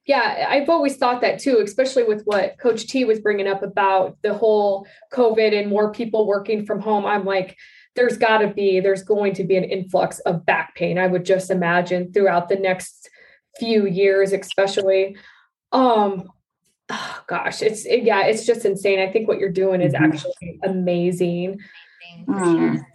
Yeah, 0.05 0.47
I've 0.49 0.69
always 0.69 0.97
thought 0.97 1.21
that 1.21 1.39
too, 1.39 1.61
especially 1.63 2.03
with 2.03 2.23
what 2.23 2.57
Coach 2.59 2.87
T 2.87 3.05
was 3.05 3.19
bringing 3.19 3.47
up 3.47 3.61
about 3.61 4.17
the 4.23 4.33
whole 4.33 4.87
COVID 5.13 5.57
and 5.57 5.69
more 5.69 5.91
people 5.91 6.25
working 6.25 6.65
from 6.65 6.79
home. 6.79 7.05
I'm 7.05 7.25
like, 7.25 7.55
there's 7.95 8.17
got 8.17 8.39
to 8.39 8.47
be, 8.47 8.79
there's 8.79 9.03
going 9.03 9.33
to 9.35 9.43
be 9.43 9.57
an 9.57 9.63
influx 9.63 10.19
of 10.21 10.45
back 10.45 10.75
pain. 10.75 10.97
I 10.97 11.07
would 11.07 11.25
just 11.25 11.51
imagine 11.51 12.11
throughout 12.11 12.49
the 12.49 12.55
next 12.55 13.09
few 13.59 13.85
years, 13.85 14.33
especially. 14.33 15.17
Um, 15.71 16.29
gosh, 17.31 17.61
it's 17.61 17.85
it, 17.85 18.03
yeah, 18.03 18.25
it's 18.25 18.45
just 18.45 18.65
insane. 18.65 18.99
I 18.99 19.09
think 19.09 19.27
what 19.29 19.39
you're 19.39 19.49
doing 19.49 19.81
is 19.81 19.93
mm-hmm. 19.93 20.03
actually 20.03 20.59
amazing. 20.63 21.59
amazing 22.27 22.85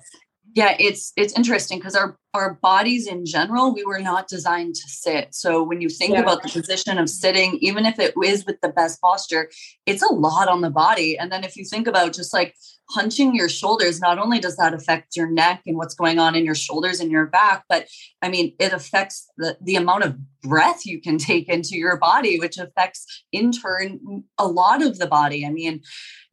yeah 0.57 0.75
it's 0.81 1.13
it's 1.17 1.35
interesting 1.35 1.79
because 1.79 1.95
our 1.95 2.19
our 2.35 2.55
bodies 2.55 3.07
in 3.07 3.25
general 3.25 3.73
we 3.73 3.85
were 3.85 4.01
not 4.01 4.27
designed 4.27 4.75
to 4.75 4.89
sit. 4.89 5.35
So 5.35 5.63
when 5.63 5.81
you 5.81 5.89
think 5.89 6.15
yeah. 6.15 6.21
about 6.21 6.43
the 6.43 6.49
position 6.49 6.99
of 6.99 7.09
sitting 7.09 7.59
even 7.61 7.87
if 7.87 7.99
it 7.99 8.15
is 8.25 8.45
with 8.45 8.61
the 8.63 8.71
best 8.71 9.01
posture 9.01 9.51
it's 9.85 10.03
a 10.03 10.13
lot 10.13 10.49
on 10.49 10.63
the 10.63 10.71
body. 10.71 11.17
And 11.17 11.31
then 11.31 11.45
if 11.45 11.57
you 11.57 11.65
think 11.65 11.87
about 11.87 12.15
just 12.15 12.33
like 12.33 12.55
hunching 12.91 13.35
your 13.35 13.49
shoulders 13.49 14.01
not 14.01 14.19
only 14.19 14.39
does 14.39 14.57
that 14.57 14.75
affect 14.75 15.15
your 15.15 15.31
neck 15.31 15.63
and 15.67 15.77
what's 15.77 15.95
going 15.95 16.19
on 16.19 16.35
in 16.35 16.45
your 16.45 16.55
shoulders 16.55 17.01
and 17.01 17.11
your 17.11 17.27
back 17.27 17.65
but 17.69 17.89
i 18.23 18.29
mean 18.29 18.55
it 18.61 18.73
affects 18.73 19.29
the 19.39 19.59
the 19.61 19.75
amount 19.75 20.05
of 20.05 20.17
breath 20.43 20.87
you 20.87 21.01
can 21.01 21.19
take 21.31 21.49
into 21.49 21.77
your 21.77 21.97
body 21.99 22.39
which 22.39 22.59
affects 22.59 23.25
in 23.33 23.53
turn 23.53 24.23
a 24.39 24.47
lot 24.47 24.83
of 24.83 24.99
the 24.99 25.07
body. 25.07 25.45
I 25.45 25.51
mean 25.51 25.83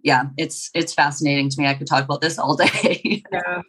yeah 0.01 0.25
it's 0.37 0.69
it's 0.73 0.93
fascinating 0.93 1.49
to 1.49 1.59
me. 1.59 1.67
I 1.67 1.73
could 1.73 1.87
talk 1.87 2.05
about 2.05 2.21
this 2.21 2.37
all 2.37 2.55
day. 2.67 3.23
Yeah 3.31 3.61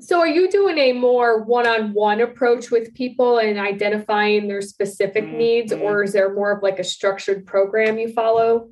so, 0.00 0.20
are 0.20 0.28
you 0.28 0.48
doing 0.48 0.78
a 0.78 0.92
more 0.92 1.42
one 1.42 1.66
on 1.66 1.92
one 1.92 2.20
approach 2.20 2.70
with 2.70 2.94
people 2.94 3.38
and 3.38 3.58
identifying 3.58 4.46
their 4.46 4.62
specific 4.62 5.24
mm-hmm. 5.24 5.38
needs, 5.38 5.72
or 5.72 6.04
is 6.04 6.12
there 6.12 6.32
more 6.32 6.52
of 6.52 6.62
like 6.62 6.78
a 6.78 6.84
structured 6.84 7.46
program 7.46 7.98
you 7.98 8.12
follow? 8.12 8.70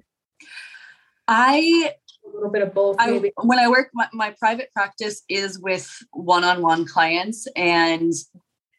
I 1.26 1.92
a 2.25 2.35
little 2.35 2.50
bit 2.50 2.62
of 2.62 2.75
both. 2.75 2.97
I, 2.99 3.33
when 3.42 3.59
I 3.59 3.68
work, 3.68 3.90
my, 3.92 4.09
my 4.12 4.35
private 4.38 4.71
practice 4.73 5.23
is 5.28 5.59
with 5.59 5.90
one 6.12 6.45
on 6.45 6.62
one 6.62 6.87
clients, 6.87 7.49
and 7.56 8.12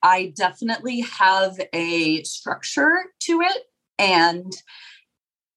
I 0.02 0.34
definitely 0.36 1.02
have 1.02 1.60
a 1.74 2.24
structure 2.24 2.98
to 3.22 3.42
it. 3.42 3.64
And 4.00 4.54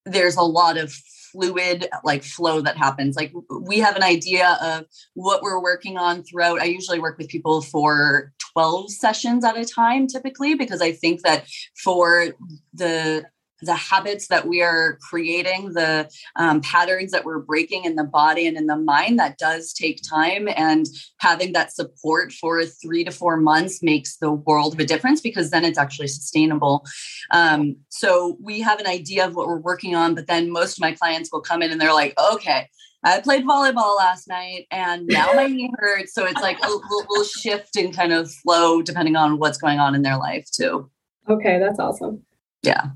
there's 0.06 0.36
a 0.36 0.42
lot 0.42 0.76
of 0.76 0.96
fluid 1.32 1.88
like 2.04 2.22
flow 2.22 2.60
that 2.60 2.76
happens. 2.76 3.16
Like 3.16 3.32
we 3.62 3.78
have 3.78 3.96
an 3.96 4.02
idea 4.02 4.58
of 4.62 4.86
what 5.14 5.42
we're 5.42 5.62
working 5.62 5.96
on 5.96 6.22
throughout. 6.22 6.60
I 6.60 6.64
usually 6.64 7.00
work 7.00 7.18
with 7.18 7.28
people 7.28 7.62
for 7.62 8.32
12 8.52 8.90
sessions 8.90 9.44
at 9.44 9.56
a 9.56 9.64
time 9.64 10.06
typically 10.06 10.54
because 10.54 10.82
i 10.82 10.90
think 10.90 11.22
that 11.22 11.46
for 11.82 12.26
the 12.74 13.24
the 13.62 13.74
habits 13.74 14.28
that 14.28 14.46
we 14.46 14.62
are 14.62 14.98
creating, 15.08 15.72
the 15.72 16.10
um, 16.36 16.60
patterns 16.60 17.12
that 17.12 17.24
we're 17.24 17.38
breaking 17.38 17.84
in 17.84 17.96
the 17.96 18.04
body 18.04 18.46
and 18.46 18.56
in 18.56 18.66
the 18.66 18.76
mind, 18.76 19.18
that 19.18 19.38
does 19.38 19.72
take 19.72 20.00
time. 20.08 20.48
And 20.56 20.86
having 21.18 21.52
that 21.52 21.72
support 21.72 22.32
for 22.32 22.64
three 22.64 23.04
to 23.04 23.10
four 23.10 23.36
months 23.36 23.82
makes 23.82 24.16
the 24.16 24.32
world 24.32 24.74
of 24.74 24.80
a 24.80 24.84
difference 24.84 25.20
because 25.20 25.50
then 25.50 25.64
it's 25.64 25.78
actually 25.78 26.08
sustainable. 26.08 26.84
Um, 27.30 27.76
so 27.88 28.36
we 28.40 28.60
have 28.60 28.80
an 28.80 28.86
idea 28.86 29.26
of 29.26 29.34
what 29.34 29.46
we're 29.46 29.60
working 29.60 29.94
on, 29.94 30.14
but 30.14 30.26
then 30.26 30.50
most 30.50 30.78
of 30.78 30.80
my 30.80 30.92
clients 30.92 31.30
will 31.32 31.40
come 31.40 31.62
in 31.62 31.70
and 31.70 31.80
they're 31.80 31.94
like, 31.94 32.14
okay, 32.32 32.68
I 33.02 33.20
played 33.20 33.44
volleyball 33.44 33.96
last 33.96 34.28
night 34.28 34.66
and 34.70 35.06
now 35.06 35.32
my 35.32 35.46
knee 35.46 35.70
hurts. 35.78 36.12
So 36.12 36.26
it's 36.26 36.40
like 36.40 36.58
oh, 36.62 36.82
we'll, 36.90 37.06
we'll 37.08 37.24
shift 37.24 37.76
and 37.76 37.94
kind 37.94 38.12
of 38.12 38.30
flow 38.30 38.82
depending 38.82 39.16
on 39.16 39.38
what's 39.38 39.58
going 39.58 39.78
on 39.78 39.94
in 39.94 40.02
their 40.02 40.18
life 40.18 40.46
too. 40.50 40.90
Okay, 41.28 41.58
that's 41.58 41.78
awesome. 41.78 42.22
Yeah. 42.62 42.90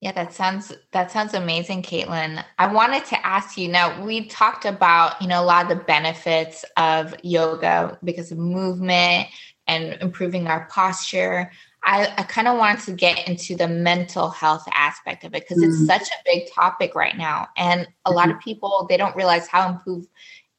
Yeah, 0.00 0.12
that 0.12 0.34
sounds 0.34 0.72
that 0.92 1.10
sounds 1.10 1.32
amazing, 1.32 1.82
Caitlin. 1.82 2.44
I 2.58 2.72
wanted 2.72 3.06
to 3.06 3.26
ask 3.26 3.56
you 3.56 3.68
now, 3.68 4.04
we 4.04 4.26
talked 4.26 4.66
about, 4.66 5.20
you 5.22 5.28
know, 5.28 5.42
a 5.42 5.44
lot 5.44 5.70
of 5.70 5.78
the 5.78 5.84
benefits 5.84 6.64
of 6.76 7.14
yoga 7.22 7.98
because 8.04 8.30
of 8.30 8.38
movement 8.38 9.28
and 9.66 9.94
improving 10.02 10.48
our 10.48 10.66
posture. 10.66 11.50
I, 11.82 12.12
I 12.18 12.22
kind 12.24 12.48
of 12.48 12.58
wanted 12.58 12.84
to 12.86 12.92
get 12.92 13.26
into 13.26 13.56
the 13.56 13.68
mental 13.68 14.28
health 14.28 14.64
aspect 14.72 15.24
of 15.24 15.34
it 15.34 15.42
because 15.42 15.62
mm-hmm. 15.62 15.70
it's 15.70 15.86
such 15.86 16.08
a 16.08 16.22
big 16.24 16.52
topic 16.52 16.94
right 16.94 17.16
now. 17.16 17.48
And 17.56 17.86
a 18.04 18.10
lot 18.10 18.28
of 18.28 18.34
mm-hmm. 18.36 18.44
people 18.44 18.86
they 18.90 18.98
don't 18.98 19.16
realize 19.16 19.48
how 19.48 19.70
improve 19.70 20.06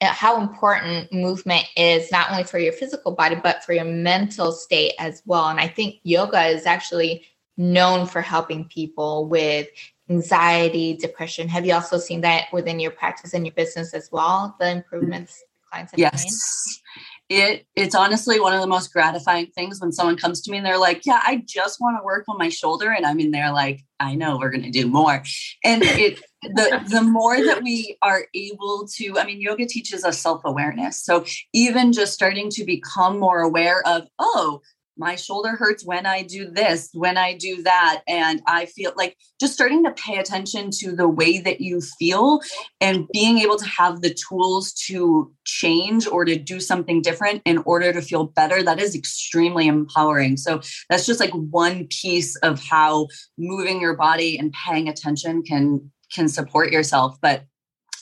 how 0.02 0.40
important 0.40 1.12
movement 1.12 1.66
is 1.76 2.12
not 2.12 2.30
only 2.32 2.44
for 2.44 2.60
your 2.60 2.74
physical 2.74 3.14
body 3.14 3.36
but 3.36 3.64
for 3.64 3.74
your 3.74 3.86
mental 3.86 4.52
state 4.52 4.94
as 5.00 5.24
well 5.26 5.48
and 5.48 5.60
i 5.60 5.68
think 5.68 5.96
yoga 6.04 6.46
is 6.46 6.68
actually 6.68 7.26
known 7.58 8.06
for 8.06 8.22
helping 8.22 8.66
people 8.66 9.28
with 9.28 9.68
anxiety, 10.10 10.96
depression. 10.96 11.48
Have 11.50 11.66
you 11.66 11.74
also 11.74 11.98
seen 11.98 12.22
that 12.22 12.46
within 12.54 12.80
your 12.80 12.92
practice 12.92 13.34
and 13.34 13.46
your 13.46 13.56
business 13.56 13.94
as 13.94 14.10
well? 14.12 14.56
The 14.60 14.70
improvements 14.70 15.44
clients 15.70 15.92
have 15.92 16.00
yes. 16.00 16.24
made? 16.24 16.84
It 17.30 17.66
it's 17.76 17.94
honestly 17.94 18.40
one 18.40 18.54
of 18.54 18.62
the 18.62 18.68
most 18.68 18.94
gratifying 18.94 19.48
things 19.48 19.82
when 19.82 19.92
someone 19.92 20.16
comes 20.16 20.40
to 20.42 20.52
me 20.52 20.58
and 20.58 20.66
they're 20.66 20.78
like, 20.78 21.06
"Yeah, 21.06 21.22
I 21.26 21.44
just 21.46 21.82
want 21.82 21.98
to 22.00 22.06
work 22.06 22.24
on 22.30 22.38
my 22.38 22.48
shoulder," 22.48 22.90
and 22.90 23.06
I'm 23.06 23.20
in 23.20 23.32
there 23.32 23.52
like, 23.52 23.84
"I 24.00 24.16
know 24.16 24.38
we're 24.38 24.50
going 24.50 24.64
to 24.64 24.72
do 24.72 24.88
more." 24.88 25.24
And 25.66 25.84
it 25.84 26.24
the 26.42 26.82
the 26.90 27.02
more 27.02 27.36
that 27.44 27.64
we 27.64 27.98
are 28.02 28.28
able 28.34 28.88
to, 28.96 29.20
I 29.20 29.26
mean, 29.26 29.42
yoga 29.42 29.66
teaches 29.66 30.06
us 30.06 30.20
self 30.20 30.42
awareness. 30.46 31.02
So 31.02 31.26
even 31.52 31.92
just 31.92 32.14
starting 32.14 32.50
to 32.52 32.64
become 32.64 33.20
more 33.20 33.42
aware 33.42 33.86
of, 33.86 34.08
oh, 34.20 34.62
my 34.98 35.16
shoulder 35.16 35.50
hurts 35.50 35.86
when 35.86 36.06
I 36.06 36.24
do 36.24 36.50
this, 36.50 36.90
when 36.94 37.18
I 37.18 37.36
do 37.38 37.64
that. 37.64 38.02
And 38.08 38.42
I 38.48 38.66
feel 38.66 38.92
like 38.96 39.18
just 39.40 39.54
starting 39.54 39.84
to 39.84 39.92
pay 39.92 40.18
attention 40.18 40.70
to 40.80 40.96
the 40.96 41.08
way 41.08 41.40
that 41.40 41.62
you 41.62 41.82
feel 41.82 42.42
and 42.82 43.08
being 43.14 43.40
able 43.40 43.58
to 43.58 43.66
have 43.66 44.02
the 44.02 44.14
tools 44.14 44.74
to 44.88 45.32
change 45.46 46.08
or 46.08 46.26
to 46.26 46.38
do 46.38 46.60
something 46.60 47.02
different 47.02 47.42
in 47.46 47.60
order 47.60 47.94
to 47.94 48.02
feel 48.02 48.26
better, 48.26 48.64
that 48.64 48.80
is 48.80 48.96
extremely 48.96 49.68
empowering. 49.68 50.38
So 50.38 50.62
that's 50.90 51.06
just 51.06 51.20
like 51.20 51.32
one 51.32 51.88
piece 52.02 52.36
of 52.38 52.64
how 52.64 53.08
moving 53.38 53.82
your 53.82 53.96
body 53.96 54.38
and 54.38 54.54
paying 54.54 54.88
attention 54.88 55.44
can 55.44 55.92
can 56.14 56.30
support 56.30 56.72
yourself. 56.72 57.18
But 57.22 57.44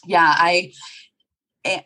yeah, 0.06 0.36
I 0.38 0.72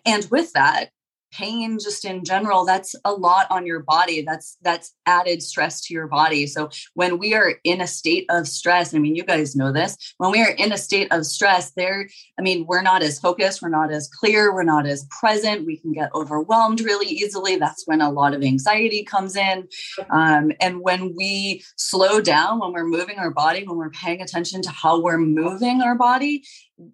and 0.06 0.28
with 0.30 0.52
that, 0.54 0.90
pain 1.32 1.78
just 1.80 2.06
in 2.06 2.24
general 2.24 2.66
that's 2.66 2.96
a 3.06 3.14
lot 3.14 3.48
on 3.50 3.66
your 3.66 3.82
body. 3.82 4.22
That's 4.22 4.58
that's 4.62 4.94
added 5.06 5.42
stress 5.42 5.82
to 5.82 5.94
your 5.94 6.08
body. 6.08 6.46
So 6.48 6.70
when 6.94 7.18
we 7.18 7.34
are 7.34 7.56
in 7.64 7.82
a 7.82 7.88
state 7.88 8.26
of 8.30 8.48
stress 8.48 8.94
i 8.94 9.00
mean 9.00 9.16
you 9.16 9.24
guys 9.24 9.56
know 9.56 9.72
this 9.72 9.98
when 10.18 10.32
we 10.32 10.42
are 10.42 10.52
in 10.52 10.72
a 10.72 10.78
state 10.78 11.08
of 11.12 11.26
stress 11.26 11.72
there 11.72 12.08
i 12.38 12.42
mean 12.42 12.66
we're 12.68 12.82
not 12.82 13.02
as 13.02 13.20
focused 13.20 13.62
we're 13.62 13.70
not 13.70 13.92
as 13.92 14.08
clear 14.08 14.54
we're 14.54 14.64
not 14.64 14.86
as 14.86 15.06
present 15.20 15.66
we 15.66 15.78
can 15.78 15.92
get 15.92 16.14
overwhelmed 16.14 16.82
really 16.82 17.08
easily. 17.08 17.56
That's 17.56 17.84
when 17.86 18.02
a 18.02 18.12
lot 18.12 18.34
of 18.34 18.44
anxiety 18.44 19.04
comes 19.04 19.36
in. 19.36 19.68
Um, 20.10 20.52
and 20.60 20.82
when 20.82 21.14
we 21.16 21.64
slow 21.76 22.22
down 22.22 22.60
when 22.60 22.74
we're 22.74 22.86
moving 22.86 23.20
our 23.20 23.32
body 23.32 23.64
when 23.66 23.78
we're 23.78 23.90
paying 23.90 24.22
attention 24.22 24.62
to 24.64 24.70
how 24.70 25.02
we're 25.02 25.18
moving 25.18 25.82
our 25.82 25.96
body 25.96 26.44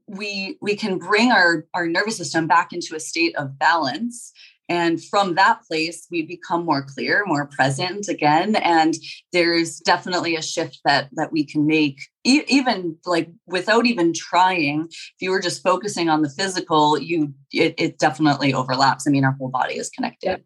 we 0.08 0.58
we 0.62 0.76
can 0.76 0.98
bring 0.98 1.32
our 1.32 1.66
our 1.74 1.88
nervous 1.88 2.18
system 2.18 2.48
back 2.48 2.74
into 2.74 2.96
a 2.96 3.00
state 3.00 3.36
of 3.36 3.58
balance. 3.60 4.32
And 4.68 5.04
from 5.04 5.36
that 5.36 5.62
place 5.68 6.08
we 6.10 6.24
become 6.24 6.66
more 6.66 6.84
clear 6.84 7.24
more 7.28 7.46
present 7.46 8.08
again. 8.08 8.56
And 8.56 8.96
there's 9.32 9.80
definitely 9.80 10.36
a 10.36 10.42
shift 10.42 10.80
that 10.86 11.10
that 11.14 11.32
we 11.32 11.46
can 11.46 11.68
make 11.68 12.00
e- 12.24 12.44
even 12.48 12.98
like 13.06 13.30
without 13.46 13.86
even 13.86 14.14
trying. 14.14 14.88
If 14.90 15.16
you 15.20 15.30
were 15.32 15.42
just 15.42 15.62
focusing 15.62 16.10
on 16.10 16.24
the 16.24 16.30
physical 16.30 17.00
you 17.00 17.34
it, 17.52 17.76
it 17.78 18.00
definitely 18.00 18.54
overlaps. 18.54 19.08
I 19.08 19.12
mean 19.12 19.24
our 19.24 19.34
whole 19.34 19.50
body 19.50 19.76
is 19.76 19.90
connected. 19.90 20.44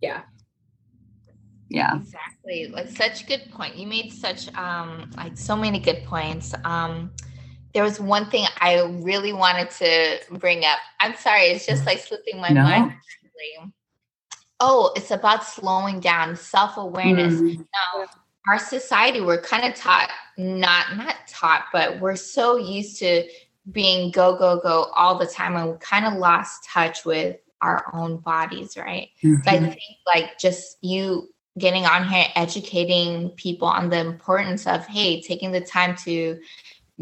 Yeah. 0.00 0.22
Yeah. 1.68 1.96
Exactly. 1.96 2.68
Like 2.68 2.88
such 2.88 3.26
good 3.26 3.50
point. 3.50 3.76
You 3.76 3.86
made 3.86 4.12
such 4.12 4.52
um 4.54 5.10
like 5.16 5.36
so 5.36 5.56
many 5.56 5.78
good 5.78 6.04
points. 6.04 6.54
Um 6.64 7.10
there 7.74 7.82
was 7.82 8.00
one 8.00 8.30
thing 8.30 8.46
I 8.60 8.82
really 8.82 9.32
wanted 9.32 9.70
to 9.72 10.18
bring 10.38 10.64
up. 10.64 10.78
I'm 11.00 11.14
sorry, 11.16 11.42
it's 11.44 11.66
just 11.66 11.86
like 11.86 11.98
slipping 11.98 12.40
my 12.40 12.48
no. 12.48 12.62
mind. 12.62 12.94
Oh, 14.58 14.92
it's 14.96 15.10
about 15.10 15.44
slowing 15.44 16.00
down, 16.00 16.36
self 16.36 16.78
awareness. 16.78 17.34
Mm. 17.34 17.58
Now, 17.58 18.06
our 18.48 18.58
society, 18.58 19.20
we're 19.20 19.42
kind 19.42 19.70
of 19.70 19.78
taught, 19.78 20.10
not 20.38 20.96
not 20.96 21.16
taught, 21.28 21.66
but 21.72 22.00
we're 22.00 22.16
so 22.16 22.56
used 22.56 22.98
to 23.00 23.28
being 23.72 24.10
go, 24.10 24.36
go, 24.38 24.60
go 24.60 24.84
all 24.94 25.18
the 25.18 25.26
time 25.26 25.56
and 25.56 25.72
we 25.72 25.76
kind 25.78 26.06
of 26.06 26.14
lost 26.14 26.64
touch 26.64 27.04
with 27.04 27.36
our 27.60 27.84
own 27.92 28.18
bodies, 28.18 28.76
right? 28.76 29.08
Mm-hmm. 29.22 29.42
So 29.42 29.50
I 29.50 29.58
think 29.58 29.80
like 30.06 30.38
just 30.38 30.78
you 30.82 31.28
getting 31.58 31.86
on 31.86 32.06
here, 32.06 32.26
educating 32.34 33.30
people 33.30 33.66
on 33.66 33.88
the 33.88 33.98
importance 33.98 34.66
of, 34.66 34.86
hey, 34.86 35.22
taking 35.22 35.52
the 35.52 35.60
time 35.60 35.96
to 35.96 36.38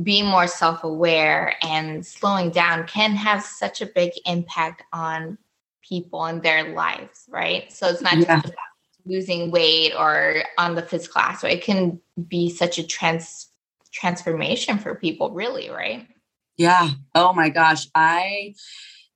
be 0.02 0.22
more 0.22 0.46
self 0.46 0.82
aware 0.84 1.54
and 1.62 2.04
slowing 2.04 2.50
down 2.50 2.86
can 2.86 3.14
have 3.14 3.42
such 3.42 3.80
a 3.80 3.86
big 3.86 4.12
impact 4.26 4.82
on 4.92 5.38
people 5.82 6.24
and 6.24 6.42
their 6.42 6.74
lives, 6.74 7.24
right? 7.28 7.72
So 7.72 7.88
it's 7.88 8.02
not 8.02 8.16
yeah. 8.16 8.40
just 8.40 8.46
about 8.46 8.58
losing 9.06 9.50
weight 9.50 9.92
or 9.96 10.42
on 10.58 10.74
the 10.74 10.82
physical 10.82 11.20
aspect. 11.20 11.54
It 11.54 11.62
can 11.62 12.00
be 12.28 12.48
such 12.48 12.78
a 12.78 12.86
trans 12.86 13.48
transformation 13.92 14.78
for 14.78 14.94
people, 14.96 15.30
really, 15.30 15.70
right? 15.70 16.08
Yeah. 16.56 16.90
Oh 17.14 17.32
my 17.32 17.48
gosh. 17.48 17.88
I 17.94 18.54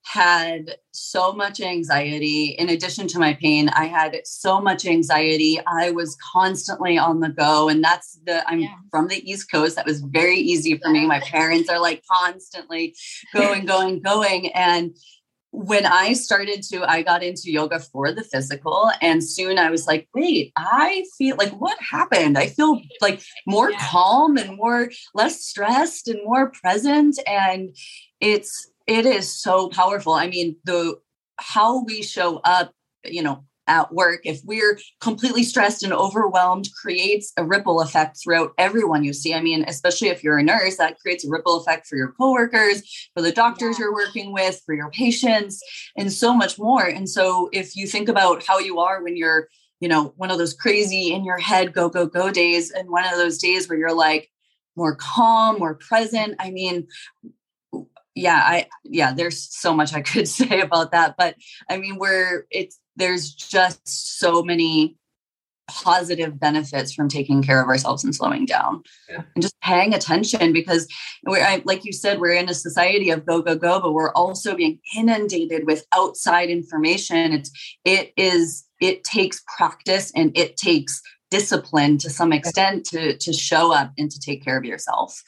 had 0.09 0.77
so 0.93 1.33
much 1.33 1.61
anxiety. 1.61 2.47
In 2.59 2.71
addition 2.71 3.07
to 3.09 3.19
my 3.19 3.35
pain, 3.35 3.69
I 3.69 3.85
had 3.87 4.17
so 4.25 4.61
much 4.61 4.87
anxiety. 4.87 5.61
I 5.67 5.91
was 5.91 6.17
constantly 6.33 6.97
on 6.97 7.21
the 7.21 7.29
go. 7.29 7.69
And 7.69 7.85
that's 7.85 8.19
the, 8.25 8.43
I'm 8.49 8.61
yeah. 8.61 8.75
from 8.91 9.09
the 9.09 9.31
East 9.31 9.51
Coast. 9.51 9.77
That 9.77 9.87
was 9.87 10.01
very 10.01 10.39
easy 10.39 10.79
for 10.79 10.91
me. 10.91 11.07
My 11.07 11.21
parents 11.21 11.69
are 11.69 11.79
like 11.79 12.03
constantly 12.11 12.95
going, 13.35 13.67
going, 13.67 14.01
going. 14.01 14.49
And 14.53 14.97
when 15.51 15.85
I 15.85 16.15
started 16.15 16.63
to, 16.71 16.85
I 16.85 17.03
got 17.03 17.23
into 17.23 17.51
yoga 17.51 17.79
for 17.79 18.13
the 18.13 18.23
physical, 18.23 18.91
and 19.01 19.25
soon 19.25 19.59
I 19.59 19.71
was 19.71 19.87
like, 19.87 20.07
wait, 20.15 20.53
I 20.57 21.05
feel 21.17 21.37
like 21.37 21.53
what 21.53 21.79
happened? 21.81 22.37
I 22.37 22.49
feel 22.49 22.81
like 23.01 23.23
more 23.47 23.71
yeah. 23.71 23.79
calm 23.91 24.37
and 24.37 24.57
more 24.57 24.91
less 25.15 25.43
stressed 25.43 26.07
and 26.09 26.21
more 26.23 26.51
present. 26.51 27.19
And 27.27 27.75
it's, 28.21 28.71
it 28.89 29.07
is 29.07 29.33
so 29.33 29.69
powerful. 29.69 30.15
I 30.15 30.27
mean, 30.27 30.57
the 30.65 30.99
how 31.37 31.85
we 31.85 32.03
show 32.03 32.39
up, 32.39 32.73
you 33.05 33.23
know, 33.23 33.45
at 33.69 33.93
work, 33.93 34.23
if 34.25 34.41
we're 34.45 34.79
completely 35.01 35.43
stressed 35.45 35.83
and 35.83 35.93
overwhelmed, 35.93 36.71
creates 36.81 37.33
a 37.37 37.45
ripple 37.45 37.83
effect 37.83 38.19
throughout 38.19 38.53
everyone 38.57 39.05
you 39.05 39.13
see. 39.13 39.35
I 39.35 39.43
mean, 39.43 39.63
especially 39.69 40.09
if 40.09 40.25
you're 40.25 40.39
a 40.39 40.43
nurse, 40.43 40.79
that 40.79 40.99
creates 40.99 41.25
a 41.25 41.29
ripple 41.29 41.61
effect 41.61 41.87
for 41.87 41.97
your 41.97 42.13
coworkers, 42.13 42.83
for 43.15 43.23
the 43.23 43.31
doctors 43.31 43.79
yeah. 43.79 43.85
you're 43.85 43.95
working 43.95 44.33
with, 44.33 44.61
for 44.65 44.75
your 44.75 44.91
patients, 44.91 45.63
and 45.99 46.11
so 46.11 46.33
much 46.33 46.59
more. 46.59 46.85
And 46.85 47.09
so 47.09 47.51
if 47.53 47.77
you 47.77 47.87
think 47.87 48.09
about 48.09 48.43
how 48.43 48.59
you 48.59 48.79
are 48.79 49.05
when 49.05 49.19
you're, 49.19 49.49
you 49.81 49.89
know, 49.89 50.15
one 50.17 50.31
of 50.31 50.39
those 50.39 50.55
crazy 50.55 51.13
in 51.13 51.25
your 51.25 51.39
head 51.39 51.75
go, 51.75 51.91
go, 51.91 52.07
go 52.07 52.31
days, 52.33 52.71
and 52.71 52.89
one 52.89 53.05
of 53.05 53.13
those 53.13 53.37
days 53.37 53.69
where 53.69 53.79
you're 53.79 53.95
like, 53.95 54.31
more 54.77 54.95
calm, 54.95 55.59
more 55.59 55.75
present. 55.75 56.37
I 56.39 56.51
mean, 56.51 56.87
yeah 58.19 58.43
i 58.45 58.67
yeah 58.85 59.13
there's 59.13 59.43
so 59.55 59.75
much 59.75 59.93
i 59.95 60.01
could 60.11 60.29
say 60.29 60.61
about 60.61 60.93
that 60.93 61.15
but 61.17 61.35
i 61.69 61.77
mean 61.77 61.99
we're 61.99 62.47
it's 62.51 62.79
there's 62.97 63.33
just 63.33 63.81
so 64.19 64.43
many 64.43 64.97
positive 65.69 66.41
benefits 66.41 66.93
from 66.93 67.09
taking 67.09 67.43
care 67.43 67.63
of 67.63 67.69
ourselves 67.69 68.03
and 68.03 68.15
slowing 68.15 68.47
down 68.47 68.83
yeah. 69.09 69.23
and 69.35 69.43
just 69.43 69.61
paying 69.61 69.93
attention 69.93 70.53
because 70.53 70.89
we're 71.27 71.45
I, 71.45 71.63
like 71.65 71.85
you 71.85 71.93
said 71.93 72.21
we're 72.21 72.33
in 72.33 72.49
a 72.49 72.55
society 72.55 73.11
of 73.11 73.27
go 73.27 73.43
go 73.43 73.55
go 73.55 73.79
but 73.81 73.93
we're 73.93 74.13
also 74.13 74.55
being 74.55 74.81
inundated 74.97 75.67
with 75.67 75.85
outside 75.93 76.49
information. 76.49 77.33
It's 77.33 77.51
it 77.85 78.13
is 78.17 78.65
it 78.81 79.05
takes 79.05 79.43
practice 79.57 80.11
and 80.17 80.37
it 80.37 80.57
takes 80.57 81.03
discipline 81.31 81.99
to 81.99 82.09
some 82.09 82.33
extent 82.33 82.87
to 82.87 83.17
to 83.19 83.33
show 83.35 83.73
up 83.73 83.93
and 83.99 84.11
to 84.11 84.19
take 84.19 84.43
care 84.43 84.57
of 84.57 84.65
yourself 84.65 85.23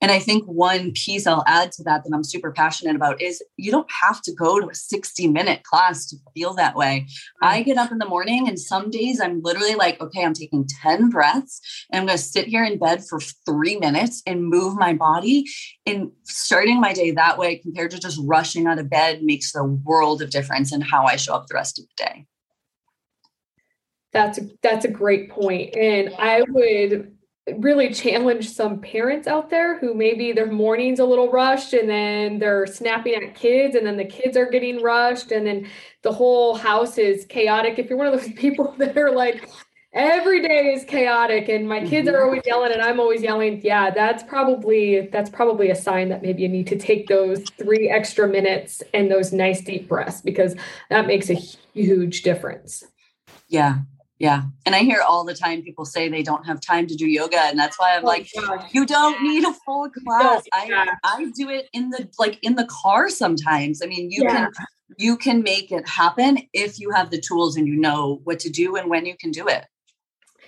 and 0.00 0.12
I 0.12 0.20
think 0.20 0.44
one 0.44 0.92
piece 0.92 1.26
I'll 1.26 1.44
add 1.46 1.72
to 1.72 1.82
that 1.84 2.04
that 2.04 2.14
I'm 2.14 2.22
super 2.22 2.52
passionate 2.52 2.94
about 2.94 3.20
is 3.20 3.42
you 3.56 3.72
don't 3.72 3.90
have 4.02 4.22
to 4.22 4.32
go 4.32 4.60
to 4.60 4.68
a 4.68 4.74
60 4.74 5.26
minute 5.28 5.64
class 5.64 6.06
to 6.06 6.16
feel 6.34 6.54
that 6.54 6.76
way. 6.76 7.06
I 7.42 7.62
get 7.62 7.78
up 7.78 7.90
in 7.90 7.98
the 7.98 8.06
morning 8.06 8.46
and 8.46 8.58
some 8.58 8.90
days 8.90 9.20
I'm 9.20 9.42
literally 9.42 9.74
like, 9.74 10.00
okay, 10.00 10.24
I'm 10.24 10.34
taking 10.34 10.68
10 10.82 11.10
breaths 11.10 11.60
and 11.90 12.00
I'm 12.00 12.06
going 12.06 12.16
to 12.16 12.22
sit 12.22 12.46
here 12.46 12.64
in 12.64 12.78
bed 12.78 13.04
for 13.08 13.18
three 13.44 13.76
minutes 13.76 14.22
and 14.24 14.44
move 14.46 14.76
my 14.76 14.92
body. 14.92 15.44
And 15.84 16.12
starting 16.24 16.80
my 16.80 16.92
day 16.92 17.10
that 17.12 17.38
way 17.38 17.56
compared 17.56 17.90
to 17.90 17.98
just 17.98 18.20
rushing 18.24 18.66
out 18.66 18.78
of 18.78 18.88
bed 18.88 19.22
makes 19.22 19.54
a 19.54 19.64
world 19.64 20.22
of 20.22 20.30
difference 20.30 20.72
in 20.72 20.80
how 20.80 21.06
I 21.06 21.16
show 21.16 21.34
up 21.34 21.46
the 21.48 21.54
rest 21.54 21.78
of 21.78 21.86
the 21.86 22.04
day. 22.04 22.26
That's 24.12 24.38
a, 24.38 24.42
that's 24.62 24.84
a 24.84 24.90
great 24.90 25.30
point. 25.30 25.76
And 25.76 26.14
I 26.18 26.42
would 26.48 27.17
really 27.58 27.92
challenge 27.92 28.50
some 28.50 28.80
parents 28.80 29.26
out 29.26 29.50
there 29.50 29.78
who 29.78 29.94
maybe 29.94 30.32
their 30.32 30.50
morning's 30.50 31.00
a 31.00 31.04
little 31.04 31.30
rushed 31.30 31.72
and 31.72 31.88
then 31.88 32.38
they're 32.38 32.66
snapping 32.66 33.14
at 33.14 33.34
kids 33.34 33.74
and 33.74 33.86
then 33.86 33.96
the 33.96 34.04
kids 34.04 34.36
are 34.36 34.50
getting 34.50 34.82
rushed 34.82 35.32
and 35.32 35.46
then 35.46 35.66
the 36.02 36.12
whole 36.12 36.54
house 36.54 36.98
is 36.98 37.24
chaotic. 37.26 37.78
If 37.78 37.88
you're 37.88 37.98
one 37.98 38.06
of 38.06 38.20
those 38.20 38.32
people 38.36 38.74
that 38.78 38.96
are 38.96 39.10
like, 39.10 39.48
every 39.92 40.46
day 40.46 40.72
is 40.74 40.84
chaotic 40.84 41.48
and 41.48 41.68
my 41.68 41.84
kids 41.84 42.08
are 42.08 42.12
mm-hmm. 42.12 42.24
always 42.24 42.42
yelling 42.46 42.72
and 42.72 42.82
I'm 42.82 43.00
always 43.00 43.22
yelling, 43.22 43.60
yeah, 43.64 43.90
that's 43.90 44.22
probably 44.22 45.08
that's 45.12 45.30
probably 45.30 45.70
a 45.70 45.74
sign 45.74 46.08
that 46.10 46.22
maybe 46.22 46.42
you 46.42 46.48
need 46.48 46.66
to 46.68 46.78
take 46.78 47.08
those 47.08 47.44
three 47.58 47.88
extra 47.88 48.28
minutes 48.28 48.82
and 48.94 49.10
those 49.10 49.32
nice 49.32 49.60
deep 49.60 49.88
breaths 49.88 50.20
because 50.20 50.54
that 50.90 51.06
makes 51.06 51.30
a 51.30 51.34
huge 51.34 52.22
difference. 52.22 52.84
Yeah, 53.48 53.78
yeah. 54.18 54.42
And 54.66 54.74
I 54.74 54.80
hear 54.80 55.00
all 55.00 55.24
the 55.24 55.34
time 55.34 55.62
people 55.62 55.84
say 55.84 56.08
they 56.08 56.22
don't 56.22 56.44
have 56.44 56.60
time 56.60 56.86
to 56.88 56.96
do 56.96 57.06
yoga. 57.06 57.38
And 57.38 57.58
that's 57.58 57.78
why 57.78 57.96
I'm 57.96 58.04
oh, 58.04 58.08
like, 58.08 58.28
gosh. 58.34 58.70
you 58.72 58.84
don't 58.84 59.22
need 59.22 59.44
a 59.44 59.52
full 59.52 59.88
class. 59.90 60.44
I, 60.52 60.96
I 61.04 61.30
do 61.36 61.48
it 61.50 61.68
in 61.72 61.90
the 61.90 62.08
like 62.18 62.38
in 62.42 62.56
the 62.56 62.66
car 62.66 63.08
sometimes. 63.08 63.80
I 63.82 63.86
mean, 63.86 64.10
you 64.10 64.24
yeah. 64.24 64.34
can 64.34 64.52
you 64.96 65.16
can 65.16 65.42
make 65.42 65.70
it 65.70 65.88
happen 65.88 66.38
if 66.52 66.80
you 66.80 66.90
have 66.90 67.10
the 67.10 67.20
tools 67.20 67.56
and 67.56 67.68
you 67.68 67.76
know 67.76 68.20
what 68.24 68.40
to 68.40 68.50
do 68.50 68.76
and 68.76 68.90
when 68.90 69.06
you 69.06 69.16
can 69.16 69.30
do 69.30 69.46
it. 69.46 69.64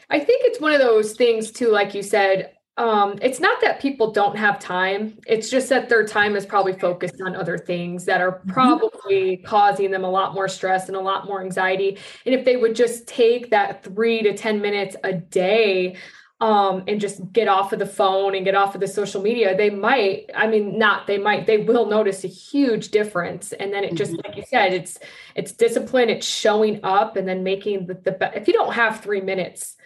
I 0.09 0.19
think 0.19 0.43
it's 0.45 0.61
one 0.61 0.73
of 0.73 0.81
those 0.81 1.13
things 1.13 1.53
too, 1.53 1.69
like 1.69 1.95
you 1.95 2.03
said, 2.03 2.53
um, 2.81 3.19
it's 3.21 3.41
not 3.41 3.61
that 3.61 3.79
people 3.79 4.11
don't 4.11 4.39
have 4.39 4.59
time. 4.59 5.19
It's 5.27 5.51
just 5.51 5.69
that 5.69 5.91
their 5.91 6.07
time 6.07 6.35
is 6.35 6.47
probably 6.47 6.73
focused 6.73 7.21
on 7.21 7.37
other 7.37 7.59
things 7.59 8.07
that 8.07 8.23
are 8.23 8.39
mm-hmm. 8.39 8.53
probably 8.53 9.37
causing 9.37 9.91
them 9.91 10.03
a 10.03 10.09
lot 10.09 10.33
more 10.33 10.49
stress 10.49 10.89
and 10.89 10.97
a 10.97 11.01
lot 11.01 11.27
more 11.27 11.43
anxiety. 11.43 11.99
And 12.25 12.35
if 12.35 12.47
they 12.47 12.57
would 12.57 12.75
just 12.75 13.07
take 13.07 13.51
that 13.51 13.85
three 13.85 14.23
to 14.23 14.35
10 14.35 14.63
minutes 14.63 14.97
a 15.05 15.13
day 15.13 15.97
um, 16.41 16.85
and 16.89 16.99
just 16.99 17.21
get 17.35 17.49
off 17.49 17.75
of 17.75 17.81
the 17.81 17.87
phone 17.87 18.35
and 18.35 18.47
get 18.47 18.55
off 18.55 18.75
of 18.75 18.81
the 18.81 18.89
social 18.89 19.21
media, 19.21 19.55
they 19.55 19.69
might, 19.69 20.31
I 20.35 20.47
mean, 20.47 20.79
not 20.79 21.07
they 21.07 21.19
might, 21.19 21.47
they 21.47 21.59
will 21.59 21.85
notice 21.85 22.25
a 22.25 22.29
huge 22.29 22.93
difference. 22.93 23.53
And 23.53 23.75
then 23.75 23.85
it 23.85 23.95
just, 23.95 24.13
mm-hmm. 24.13 24.27
like 24.27 24.39
you 24.39 24.45
said, 24.49 24.73
it's, 24.73 24.99
it's 25.35 25.53
discipline, 25.53 26.09
it's 26.09 26.27
showing 26.27 26.81
up 26.83 27.17
and 27.17 27.29
then 27.29 27.43
making 27.43 27.89
the, 27.89 27.95
the, 27.95 28.33
if 28.35 28.49
you 28.49 28.55
don't 28.55 28.73
have 28.73 29.03
three 29.03 29.21
minutes, 29.21 29.77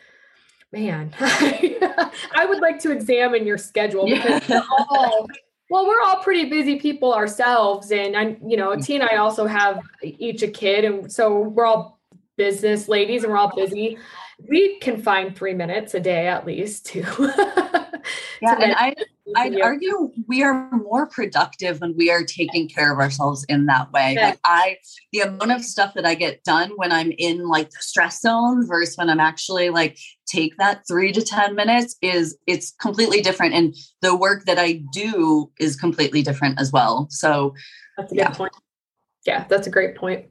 man, 0.75 1.15
I 1.21 2.47
would 2.49 2.61
like 2.61 2.81
to 2.81 2.91
examine 2.91 3.47
your 3.47 3.59
schedule 3.59 4.07
because 4.07 4.49
yeah. 4.49 4.63
we're 4.69 4.99
all, 4.99 5.29
well, 5.71 5.87
we're 5.87 6.01
all 6.03 6.17
pretty 6.17 6.51
busy 6.51 6.79
people 6.79 7.15
ourselves. 7.15 7.91
And 7.93 8.17
I'm, 8.17 8.37
you 8.47 8.57
know, 8.57 8.75
T 8.77 8.95
and 8.95 9.05
I 9.05 9.17
also 9.17 9.47
have 9.47 9.81
each 10.03 10.43
a 10.43 10.49
kid. 10.49 10.85
And 10.85 11.11
so 11.11 11.41
we're 11.41 11.65
all 11.65 12.01
business 12.37 12.89
ladies 12.89 13.23
and 13.23 13.33
we're 13.33 13.39
all 13.39 13.55
busy. 13.55 13.99
We 14.49 14.79
can 14.81 15.01
find 15.01 15.37
three 15.37 15.55
minutes 15.55 15.95
a 15.95 16.01
day 16.01 16.27
at 16.27 16.45
least 16.45 16.87
to. 16.87 17.84
yeah. 18.45 18.59
and 18.61 18.75
I, 18.77 18.95
I'd 19.37 19.61
argue 19.61 20.11
we 20.29 20.43
are 20.43 20.71
more 20.71 21.07
productive 21.07 21.81
when 21.81 21.97
we 21.97 22.11
are 22.11 22.23
taking 22.25 22.69
care 22.69 22.93
of 22.93 22.99
ourselves 22.99 23.45
in 23.49 23.67
that 23.67 23.91
way. 23.93 24.15
Yeah. 24.15 24.29
Like 24.29 24.39
I, 24.45 24.77
the 25.13 25.21
amount 25.21 25.53
of 25.53 25.65
stuff 25.65 25.95
that 25.95 26.05
I 26.05 26.15
get 26.15 26.45
done 26.45 26.73
when 26.77 26.93
I'm 26.93 27.13
in 27.17 27.49
like 27.49 27.71
the 27.71 27.79
stress 27.81 28.21
zone 28.21 28.67
versus 28.67 28.97
when 28.97 29.09
I'm 29.09 29.21
actually 29.21 29.71
like 29.71 29.99
take 30.27 30.57
that 30.59 30.87
three 30.87 31.13
to 31.13 31.23
10 31.23 31.55
minutes 31.55 31.97
is 32.03 32.37
it's 32.47 32.73
completely 32.81 33.21
different. 33.21 33.55
And 33.55 33.75
the 34.03 34.17
work 34.17 34.45
that 34.45 34.59
I 34.59 34.83
do 34.93 35.51
is 35.59 35.77
completely 35.77 36.23
different 36.23 36.61
as 36.61 36.71
well. 36.71 37.07
So 37.11 37.55
that's 37.97 38.13
a 38.13 38.15
good 38.15 38.21
yeah. 38.21 38.31
point. 38.31 38.53
Yeah, 39.27 39.45
that's 39.49 39.67
a 39.67 39.71
great 39.71 39.97
point. 39.97 40.27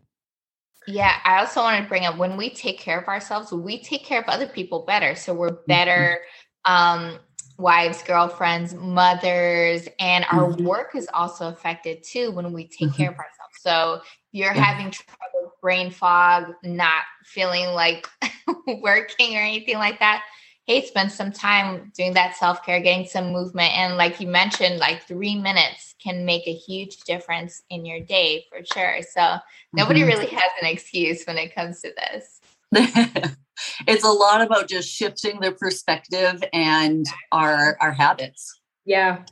Yeah, 0.86 1.16
I 1.24 1.40
also 1.40 1.62
want 1.62 1.82
to 1.82 1.90
bring 1.90 2.06
up 2.06 2.18
when 2.18 2.38
we 2.38 2.50
take 2.50 2.78
care 2.78 3.00
of 3.00 3.08
ourselves, 3.08 3.52
we 3.52 3.82
take 3.82 4.04
care 4.04 4.22
of 4.22 4.28
other 4.28 4.48
people 4.48 4.84
better. 4.86 5.16
So 5.16 5.34
we're 5.34 5.58
better 5.68 6.20
um 6.66 7.20
wives, 7.58 8.04
girlfriends, 8.04 8.74
mothers, 8.74 9.88
and 10.00 10.26
our 10.32 10.50
mm-hmm. 10.50 10.66
work 10.66 10.96
is 10.96 11.08
also 11.14 11.50
affected 11.50 12.04
too 12.04 12.32
when 12.32 12.52
we 12.52 12.68
take 12.68 12.90
mm-hmm. 12.90 12.98
care 12.98 13.12
of 13.12 13.18
ourselves. 13.18 13.56
So 13.60 13.94
if 13.96 14.18
you're 14.32 14.54
yeah. 14.54 14.64
having 14.64 14.92
trouble, 14.92 15.54
brain 15.62 15.90
fog, 15.90 16.54
not 16.64 17.04
feeling 17.24 17.68
like 17.74 18.08
working 18.82 19.36
or 19.36 19.40
anything 19.42 19.78
like 19.78 20.00
that. 20.00 20.24
Hey, 20.66 20.86
spend 20.86 21.12
some 21.12 21.32
time 21.32 21.92
doing 21.96 22.14
that 22.14 22.36
self 22.38 22.66
care, 22.66 22.80
getting 22.80 23.06
some 23.06 23.32
movement. 23.32 23.78
And 23.78 23.98
like 23.98 24.22
you 24.22 24.28
mentioned, 24.28 24.80
like 24.80 25.04
three 25.08 25.36
minutes 25.36 25.96
can 26.02 26.26
make 26.26 26.48
a 26.48 26.54
huge 26.54 27.02
difference 27.02 27.64
in 27.70 27.86
your 27.86 28.00
day 28.00 28.46
for 28.50 28.60
sure. 28.64 29.02
So 29.10 29.38
nobody 29.74 30.02
mm-hmm. 30.02 30.10
really 30.10 30.28
has 30.28 30.52
an 30.62 30.68
excuse 30.68 31.24
when 31.26 31.38
it 31.38 31.56
comes 31.56 31.82
to 31.82 31.92
this. 31.98 32.33
it's 33.88 34.04
a 34.04 34.12
lot 34.12 34.42
about 34.42 34.68
just 34.68 34.90
shifting 34.90 35.40
the 35.40 35.52
perspective 35.52 36.44
and 36.54 37.06
our 37.32 37.78
our 37.80 37.92
habits. 37.92 38.60
Yeah. 38.86 39.24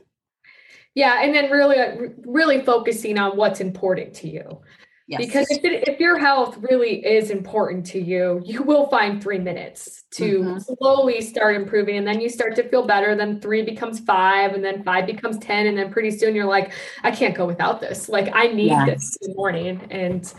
Yeah, 0.94 1.22
and 1.22 1.34
then 1.34 1.50
really, 1.50 1.78
uh, 1.78 2.10
really 2.26 2.60
focusing 2.60 3.18
on 3.18 3.36
what's 3.36 3.60
important 3.60 4.12
to 4.16 4.28
you. 4.28 4.60
Yes. 5.08 5.20
Because 5.20 5.50
if, 5.50 5.64
it, 5.64 5.88
if 5.88 6.00
your 6.00 6.18
health 6.18 6.56
really 6.60 7.04
is 7.04 7.30
important 7.30 7.84
to 7.86 8.00
you, 8.00 8.40
you 8.44 8.62
will 8.62 8.88
find 8.88 9.22
three 9.22 9.38
minutes 9.38 10.04
to 10.12 10.40
mm-hmm. 10.40 10.58
slowly 10.58 11.20
start 11.20 11.56
improving. 11.56 11.96
And 11.96 12.06
then 12.06 12.20
you 12.20 12.28
start 12.28 12.54
to 12.56 12.68
feel 12.68 12.86
better. 12.86 13.14
Then 13.14 13.40
three 13.40 13.62
becomes 13.62 14.00
five, 14.00 14.52
and 14.52 14.64
then 14.64 14.84
five 14.84 15.06
becomes 15.06 15.38
10. 15.38 15.66
And 15.66 15.76
then 15.76 15.90
pretty 15.90 16.12
soon 16.12 16.34
you're 16.34 16.46
like, 16.46 16.72
I 17.02 17.10
can't 17.10 17.34
go 17.34 17.46
without 17.46 17.80
this. 17.80 18.08
Like, 18.08 18.30
I 18.34 18.46
need 18.48 18.68
yes. 18.68 18.88
this 18.88 19.16
in 19.22 19.30
the 19.30 19.36
morning. 19.36 19.86
And 19.90 20.32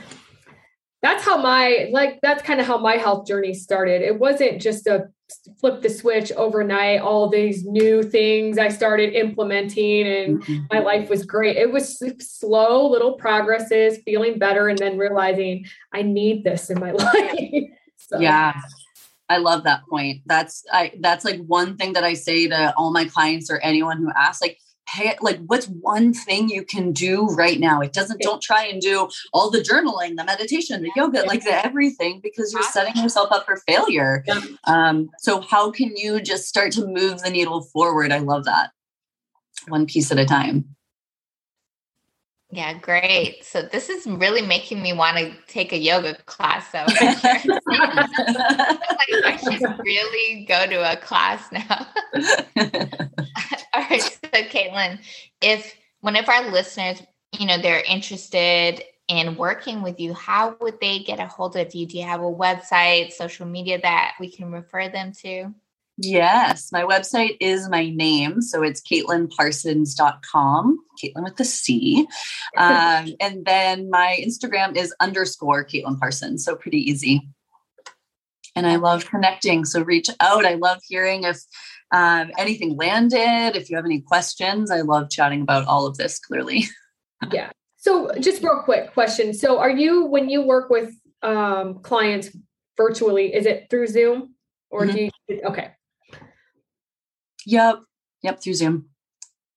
that's 1.04 1.24
how 1.24 1.38
my, 1.38 1.90
like, 1.92 2.20
that's 2.24 2.42
kind 2.42 2.60
of 2.60 2.66
how 2.66 2.80
my 2.80 2.96
health 2.96 3.28
journey 3.28 3.54
started. 3.54 4.02
It 4.02 4.18
wasn't 4.18 4.60
just 4.62 4.88
a 4.88 5.10
flip 5.60 5.82
the 5.82 5.90
switch 5.90 6.32
overnight 6.34 7.02
all 7.02 7.30
these 7.30 7.66
new 7.66 8.04
things 8.04 8.58
i 8.58 8.68
started 8.68 9.14
implementing 9.14 10.08
and 10.08 10.44
mm-hmm. 10.44 10.66
my 10.72 10.80
life 10.80 11.10
was 11.10 11.26
great 11.26 11.58
it 11.58 11.72
was 11.72 12.02
slow 12.20 12.90
little 12.90 13.14
progresses 13.14 13.98
feeling 14.06 14.38
better 14.38 14.68
and 14.68 14.78
then 14.78 14.98
realizing 14.98 15.66
i 15.94 16.02
need 16.02 16.44
this 16.44 16.70
in 16.70 16.80
my 16.80 16.92
life 16.92 17.64
so. 17.98 18.20
yeah 18.20 18.54
i 19.30 19.38
love 19.38 19.64
that 19.64 19.82
point 19.90 20.22
that's 20.26 20.64
i 20.72 20.92
that's 21.00 21.26
like 21.26 21.40
one 21.46 21.78
thing 21.78 21.94
that 21.94 22.04
i 22.04 22.14
say 22.14 22.48
to 22.48 22.74
all 22.78 22.92
my 22.92 23.06
clients 23.06 23.50
or 23.50 23.60
anyone 23.60 23.98
who 23.98 24.12
asks 24.16 24.42
like 24.42 24.58
hey, 24.90 25.16
like 25.22 25.40
what's 25.48 25.68
one 25.68 26.14
thing 26.14 26.50
you 26.50 26.64
can 26.64 26.92
do 26.92 27.28
right 27.28 27.60
now? 27.60 27.82
It 27.82 27.94
doesn't, 27.94 28.22
don't 28.22 28.42
try 28.42 28.66
and 28.66 28.82
do 28.82 29.10
all 29.34 29.50
the 29.50 29.60
journaling, 29.60 30.18
the 30.18 30.24
meditation, 30.24 30.82
the 30.82 30.92
yoga, 30.96 31.24
like 31.24 31.44
the 31.44 31.66
everything 31.66 32.20
because 32.22 32.54
you're 32.54 32.64
setting 32.64 33.02
yourself 33.02 33.32
up 33.32 33.46
for 33.46 33.58
failure. 33.68 34.24
Um, 34.66 35.10
so 35.20 35.42
how 35.42 35.72
can 35.72 35.96
you 35.96 36.22
just 36.22 36.48
start 36.48 36.72
to 36.74 36.86
move 36.86 37.22
the 37.22 37.30
needle 37.30 37.62
forward? 37.62 38.12
I 38.12 38.20
love 38.20 38.46
that. 38.46 38.72
One 39.68 39.86
piece 39.86 40.12
at 40.12 40.20
a 40.20 40.26
time. 40.26 40.76
Yeah, 42.56 42.78
great. 42.78 43.44
So 43.44 43.64
this 43.64 43.90
is 43.90 44.06
really 44.06 44.44
making 44.44 44.80
me 44.80 44.94
want 44.94 45.18
to 45.18 45.34
take 45.48 45.74
a 45.74 45.78
yoga 45.78 46.14
class. 46.28 46.72
So 46.72 46.78
like 46.88 46.94
I 49.26 49.38
should 49.42 49.80
really 49.80 50.46
go 50.46 50.68
to 50.68 50.92
a 50.92 50.96
class 50.96 51.52
now. 51.52 51.88
All 53.74 53.82
right, 53.90 54.02
so 54.04 54.30
Caitlin, 54.34 55.00
if 55.42 55.74
one 56.02 56.16
of 56.16 56.30
our 56.30 56.52
listeners, 56.52 57.02
you 57.40 57.48
know, 57.48 57.58
they're 57.58 57.84
interested 57.90 58.84
in 59.08 59.36
working 59.36 59.82
with 59.82 60.00
you, 60.00 60.14
how 60.14 60.56
would 60.62 60.80
they 60.80 61.00
get 61.00 61.20
a 61.20 61.26
hold 61.26 61.56
of 61.56 61.74
you? 61.74 61.88
Do 61.88 61.98
you 61.98 62.06
have 62.06 62.22
a 62.22 62.26
website, 62.26 63.14
social 63.14 63.48
media 63.48 63.82
that 63.82 64.14
we 64.20 64.30
can 64.30 64.52
refer 64.52 64.90
them 64.90 65.12
to? 65.24 65.56
Yes, 66.04 66.70
my 66.74 66.84
website 66.84 67.38
is 67.40 67.70
my 67.70 67.90
name. 67.90 68.42
So 68.42 68.62
it's 68.62 68.82
CaitlinParsons.com, 68.82 70.80
Caitlin 71.02 71.24
with 71.24 71.38
the 71.38 71.46
C. 71.46 72.06
Um, 72.58 73.08
and 73.22 73.46
then 73.46 73.90
my 73.90 74.18
Instagram 74.22 74.76
is 74.76 74.94
underscore 75.00 75.64
Caitlin 75.64 75.98
Parsons. 75.98 76.44
So 76.44 76.58
pretty 76.58 76.80
easy. 76.80 77.30
And 78.54 78.68
I 78.68 78.76
love 78.76 79.06
connecting. 79.06 79.64
So 79.64 79.82
reach 79.82 80.10
out. 80.20 80.46
I 80.46 80.56
love 80.56 80.80
hearing 80.86 81.24
if 81.24 81.40
um, 81.92 82.32
anything 82.38 82.76
landed, 82.76 83.56
if 83.56 83.70
you 83.70 83.78
have 83.78 83.86
any 83.86 84.02
questions. 84.02 84.72
I 84.72 84.82
love 84.82 85.10
chatting 85.10 85.42
about 85.42 85.66
all 85.68 85.88
of 85.88 85.96
this 85.96 86.20
clearly. 86.20 86.66
yeah. 87.32 87.52
So 87.78 88.12
just 88.20 88.44
real 88.44 88.62
quick 88.66 88.94
question. 88.94 89.34
So 89.34 89.58
are 89.58 89.72
you, 89.72 90.04
when 90.06 90.30
you 90.30 90.42
work 90.42 90.70
with 90.70 90.94
um, 91.22 91.80
clients 91.80 92.36
virtually, 92.76 93.34
is 93.34 93.46
it 93.46 93.68
through 93.70 93.88
Zoom 93.88 94.36
or 94.70 94.86
mm-hmm. 94.86 94.96
do 94.96 95.10
you, 95.30 95.42
okay. 95.46 95.72
Yep. 97.46 97.82
Yep. 98.22 98.42
Through 98.42 98.54
Zoom. 98.54 98.90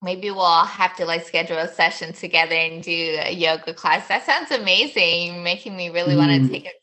Maybe 0.03 0.31
we'll 0.31 0.65
have 0.65 0.95
to 0.97 1.07
like 1.07 1.27
schedule 1.27 1.57
a 1.57 1.69
session 1.69 2.13
together 2.13 2.55
and 2.55 2.83
do 2.83 3.19
a 3.23 3.33
yoga 3.33 3.73
class. 3.73 4.09
That 4.09 4.25
sounds 4.27 4.51
amazing. 4.51 5.43
making 5.43 5.77
me 5.77 5.89
really 5.89 6.15
mm. 6.15 6.19
want 6.19 6.31
to 6.31 6.49
take 6.49 6.63
a 6.63 6.65
class. 6.65 6.77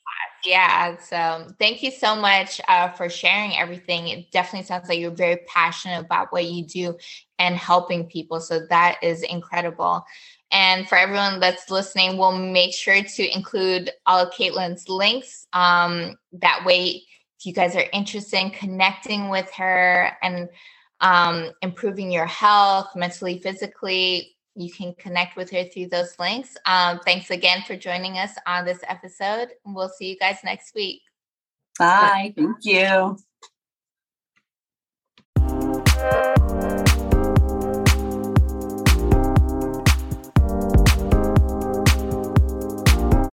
Yeah. 0.44 0.98
So 0.98 1.48
thank 1.60 1.84
you 1.84 1.92
so 1.92 2.16
much 2.16 2.60
uh, 2.68 2.90
for 2.90 3.10
sharing 3.10 3.56
everything. 3.56 4.08
It 4.08 4.32
definitely 4.32 4.66
sounds 4.66 4.90
like 4.90 5.00
you're 5.00 5.12
very 5.12 5.38
passionate 5.48 6.04
about 6.04 6.34
what 6.34 6.46
you 6.46 6.66
do 6.66 6.98
and 7.40 7.56
helping 7.56 8.08
people. 8.08 8.42
So 8.42 8.66
that 8.70 8.98
is 9.02 9.22
incredible. 9.24 10.04
And 10.52 10.88
for 10.88 10.98
everyone 10.98 11.40
that's 11.40 11.72
listening, 11.72 12.18
we'll 12.18 12.38
make 12.38 12.74
sure 12.74 13.02
to 13.02 13.36
include 13.36 13.92
all 14.06 14.20
of 14.20 14.34
Caitlin's 14.34 14.88
links. 14.90 15.48
Um, 15.54 16.16
that 16.34 16.64
way, 16.66 17.04
if 17.40 17.46
you 17.46 17.54
guys 17.54 17.76
are 17.76 17.86
interested 17.92 18.40
in 18.40 18.52
connecting 18.52 19.30
with 19.30 19.52
her 19.54 20.12
and 20.22 20.50
um, 21.04 21.52
improving 21.62 22.12
your 22.12 22.26
health 22.26 22.96
mentally, 22.96 23.38
physically, 23.38 24.36
you 24.56 24.72
can 24.72 24.94
connect 24.96 25.36
with 25.36 25.52
her 25.52 25.66
through 25.66 25.88
those 25.88 26.18
links. 26.20 26.56
Um, 26.66 27.00
thanks 27.06 27.30
again 27.30 27.64
for 27.68 27.76
joining 27.76 28.18
us 28.18 28.32
on 28.48 28.66
this 28.66 28.80
episode. 28.88 29.50
We'll 29.66 29.90
see 29.90 30.10
you 30.10 30.18
guys 30.18 30.38
next 30.44 30.74
week. 30.74 31.02
Bye. 31.78 32.34
Thank 32.36 32.64
you. 32.64 33.18